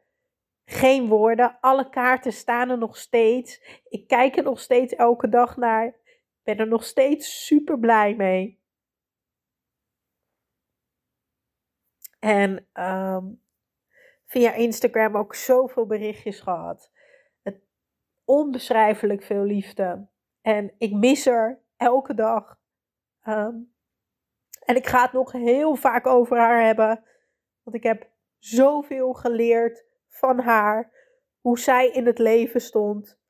Geen 0.64 1.08
woorden, 1.08 1.58
alle 1.60 1.88
kaarten 1.88 2.32
staan 2.32 2.70
er 2.70 2.78
nog 2.78 2.96
steeds. 2.96 3.80
Ik 3.88 4.06
kijk 4.06 4.36
er 4.36 4.42
nog 4.42 4.60
steeds 4.60 4.94
elke 4.94 5.28
dag 5.28 5.56
naar. 5.56 5.86
Ik 5.86 6.40
ben 6.42 6.58
er 6.58 6.68
nog 6.68 6.84
steeds 6.84 7.46
super 7.46 7.78
blij 7.78 8.14
mee. 8.14 8.60
En 12.18 12.66
um, 12.72 13.41
via 14.32 14.52
Instagram 14.52 15.16
ook 15.16 15.34
zoveel 15.34 15.86
berichtjes 15.86 16.40
gehad. 16.40 16.90
Het, 17.42 17.60
onbeschrijfelijk 18.24 19.22
veel 19.22 19.42
liefde. 19.42 20.08
En 20.40 20.74
ik 20.78 20.92
mis 20.92 21.26
er 21.26 21.62
elke 21.76 22.14
dag. 22.14 22.58
Um, 23.28 23.74
en 24.64 24.76
ik 24.76 24.86
ga 24.86 25.02
het 25.02 25.12
nog 25.12 25.32
heel 25.32 25.74
vaak 25.74 26.06
over 26.06 26.38
haar 26.38 26.64
hebben. 26.64 27.04
Want 27.62 27.76
ik 27.76 27.82
heb 27.82 28.10
zoveel 28.38 29.12
geleerd 29.12 29.84
van 30.08 30.38
haar. 30.38 30.92
Hoe 31.40 31.58
zij 31.58 31.88
in 31.88 32.06
het 32.06 32.18
leven 32.18 32.60
stond. 32.60 33.20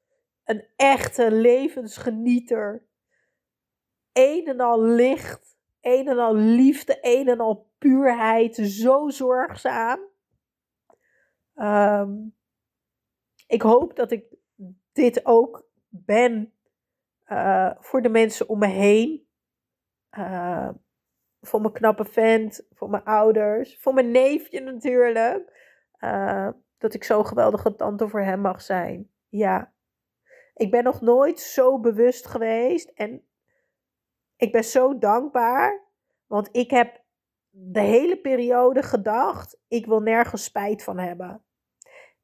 Een 0.45 0.65
echte 0.77 1.31
levensgenieter. 1.31 2.87
Een 4.13 4.47
en 4.47 4.61
al 4.61 4.83
licht. 4.83 5.59
Een 5.81 6.09
en 6.09 6.19
al 6.19 6.35
liefde. 6.35 6.99
Een 7.01 7.29
en 7.29 7.41
al 7.41 7.71
puurheid. 7.79 8.57
Zo 8.57 9.09
zorgzaam. 9.09 10.11
Um, 11.55 12.35
ik 13.47 13.63
hoop 13.63 13.97
dat 13.97 14.11
ik 14.11 14.25
dit 14.93 15.27
ook 15.27 15.69
ben 15.89 16.53
uh, 17.29 17.71
voor 17.79 18.03
de 18.03 18.09
mensen 18.09 18.49
om 18.49 18.59
me 18.59 18.67
heen. 18.67 19.27
Uh, 20.19 20.69
voor 21.41 21.61
mijn 21.61 21.73
knappe 21.73 22.05
vent, 22.05 22.67
voor 22.71 22.91
mijn 22.91 23.05
ouders, 23.05 23.79
voor 23.81 23.95
mijn 23.95 24.11
neefje 24.11 24.61
natuurlijk. 24.61 25.61
Uh, 26.01 26.49
dat 26.79 26.95
ik 26.95 27.05
zo'n 27.05 27.27
geweldige 27.27 27.75
tante 27.75 28.09
voor 28.09 28.21
hem 28.21 28.41
mag 28.41 28.63
zijn. 28.63 29.11
Ja. 29.29 29.73
Ik 30.55 30.71
ben 30.71 30.85
nog 30.85 31.01
nooit 31.01 31.41
zo 31.41 31.81
bewust 31.81 32.27
geweest 32.27 32.89
en 32.89 33.27
ik 34.37 34.53
ben 34.53 34.65
zo 34.65 34.99
dankbaar. 34.99 35.81
Want 36.27 36.49
ik 36.53 36.71
heb 36.71 37.02
de 37.55 37.81
hele 37.81 38.17
periode 38.17 38.83
gedacht: 38.83 39.61
ik 39.69 39.87
wil 39.87 40.01
nergens 40.01 40.45
spijt 40.45 40.85
van 40.85 40.99
hebben. 40.99 41.45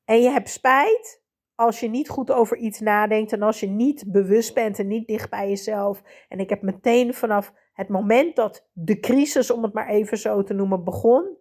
En 0.04 0.22
je 0.22 0.30
hebt 0.30 0.48
spijt 0.48 1.22
als 1.54 1.80
je 1.80 1.88
niet 1.88 2.08
goed 2.08 2.30
over 2.30 2.56
iets 2.56 2.80
nadenkt 2.80 3.32
en 3.32 3.42
als 3.42 3.60
je 3.60 3.66
niet 3.66 4.12
bewust 4.12 4.54
bent 4.54 4.78
en 4.78 4.86
niet 4.86 5.06
dicht 5.06 5.30
bij 5.30 5.48
jezelf. 5.48 6.02
En 6.28 6.38
ik 6.38 6.48
heb 6.48 6.62
meteen 6.62 7.14
vanaf 7.14 7.52
het 7.72 7.88
moment 7.88 8.36
dat 8.36 8.68
de 8.72 9.00
crisis, 9.00 9.50
om 9.50 9.62
het 9.62 9.72
maar 9.72 9.88
even 9.88 10.18
zo 10.18 10.42
te 10.42 10.54
noemen, 10.54 10.84
begon, 10.84 11.36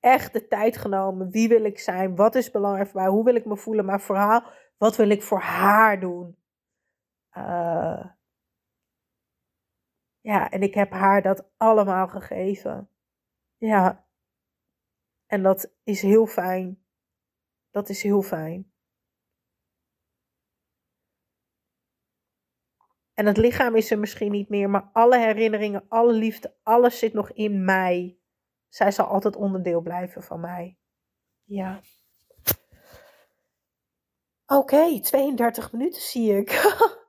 echt 0.00 0.32
de 0.32 0.46
tijd 0.46 0.76
genomen. 0.76 1.30
Wie 1.30 1.48
wil 1.48 1.64
ik 1.64 1.78
zijn? 1.78 2.16
Wat 2.16 2.34
is 2.34 2.50
belangrijk 2.50 2.88
voor 2.88 3.00
mij? 3.00 3.10
Hoe 3.10 3.24
wil 3.24 3.34
ik 3.34 3.44
me 3.44 3.56
voelen? 3.56 3.84
Maar 3.84 4.00
vooral, 4.00 4.42
wat 4.76 4.96
wil 4.96 5.08
ik 5.08 5.22
voor 5.22 5.40
haar 5.40 6.00
doen? 6.00 6.36
Uh, 7.36 8.04
ja, 10.20 10.50
en 10.50 10.62
ik 10.62 10.74
heb 10.74 10.90
haar 10.90 11.22
dat 11.22 11.50
allemaal 11.56 12.08
gegeven. 12.08 12.88
Ja. 13.56 14.06
En 15.26 15.42
dat 15.42 15.72
is 15.84 16.02
heel 16.02 16.26
fijn. 16.26 16.84
Dat 17.70 17.88
is 17.88 18.02
heel 18.02 18.22
fijn. 18.22 18.72
En 23.14 23.26
het 23.26 23.36
lichaam 23.36 23.76
is 23.76 23.90
er 23.90 23.98
misschien 23.98 24.30
niet 24.30 24.48
meer, 24.48 24.70
maar 24.70 24.90
alle 24.92 25.18
herinneringen, 25.18 25.84
alle 25.88 26.12
liefde, 26.12 26.56
alles 26.62 26.98
zit 26.98 27.12
nog 27.12 27.32
in 27.32 27.64
mij. 27.64 28.18
Zij 28.68 28.90
zal 28.90 29.06
altijd 29.06 29.36
onderdeel 29.36 29.80
blijven 29.80 30.22
van 30.22 30.40
mij. 30.40 30.78
Ja. 31.44 31.80
Oké, 34.46 35.00
32 35.00 35.72
minuten 35.72 36.00
zie 36.02 36.36
ik. 36.36 36.50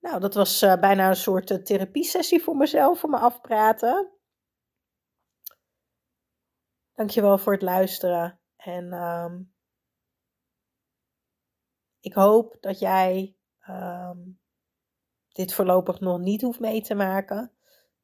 nou, 0.00 0.20
dat 0.20 0.34
was 0.34 0.62
uh, 0.62 0.80
bijna 0.80 1.08
een 1.08 1.16
soort 1.16 1.50
uh, 1.50 1.58
therapiesessie 1.58 2.42
voor 2.42 2.56
mezelf, 2.56 3.00
voor 3.00 3.10
me 3.10 3.18
afpraten. 3.18 4.10
Dankjewel 6.94 7.38
voor 7.38 7.52
het 7.52 7.62
luisteren. 7.62 8.40
En 8.56 8.92
um, 8.92 9.54
ik 12.00 12.12
hoop 12.12 12.56
dat 12.60 12.78
jij 12.78 13.36
um, 13.68 14.40
dit 15.28 15.54
voorlopig 15.54 16.00
nog 16.00 16.18
niet 16.18 16.42
hoeft 16.42 16.60
mee 16.60 16.82
te 16.82 16.94
maken. 16.94 17.52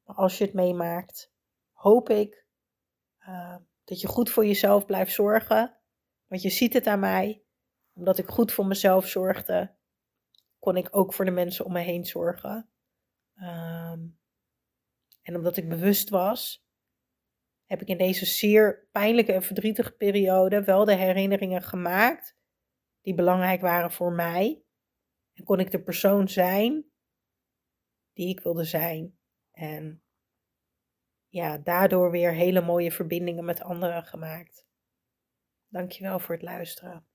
Maar 0.03 0.17
als 0.17 0.39
je 0.39 0.45
het 0.45 0.55
meemaakt, 0.55 1.33
hoop 1.73 2.09
ik 2.09 2.47
uh, 3.21 3.57
dat 3.85 4.01
je 4.01 4.07
goed 4.07 4.31
voor 4.31 4.47
jezelf 4.47 4.87
blijft 4.87 5.13
zorgen. 5.13 5.79
Want 6.27 6.43
je 6.43 6.51
ziet 6.51 6.73
het 6.73 6.87
aan 6.87 7.01
mij. 7.01 7.45
Omdat 7.95 8.19
ik 8.19 8.29
goed 8.29 8.53
voor 8.53 8.67
mezelf 8.67 9.07
zorgde, 9.07 9.75
kon 10.63 10.77
ik 10.77 10.89
ook 10.91 11.15
voor 11.15 11.25
de 11.25 11.31
mensen 11.31 11.65
om 11.65 11.73
me 11.73 11.81
heen 11.81 12.05
zorgen. 12.05 12.71
Um, 13.35 14.19
en 15.23 15.37
omdat 15.37 15.57
ik 15.57 15.69
bewust 15.69 16.09
was 16.09 16.67
heb 17.67 17.81
ik 17.81 17.89
in 17.89 17.99
deze 17.99 18.27
zeer 18.27 18.89
pijnlijke 18.91 19.33
en 19.33 19.43
verdrietige 19.43 19.93
periode 19.93 20.65
wel 20.65 20.85
de 20.85 20.95
herinneringen 20.95 21.63
gemaakt 21.63 22.37
die 23.01 23.15
belangrijk 23.15 23.61
waren 23.61 23.93
voor 23.93 24.13
mij. 24.13 24.65
En 25.33 25.45
kon 25.45 25.61
ik 25.61 25.71
de 25.71 25.83
persoon 25.83 26.29
zijn 26.29 26.85
die 28.13 28.29
ik 28.29 28.41
wilde 28.41 28.65
zijn. 28.65 29.19
En 29.51 30.03
ja, 31.29 31.59
daardoor 31.59 32.11
weer 32.11 32.33
hele 32.33 32.61
mooie 32.61 32.93
verbindingen 32.93 33.45
met 33.45 33.63
anderen 33.63 34.05
gemaakt. 34.05 34.67
Dankjewel 35.69 36.19
voor 36.19 36.35
het 36.35 36.45
luisteren. 36.45 37.07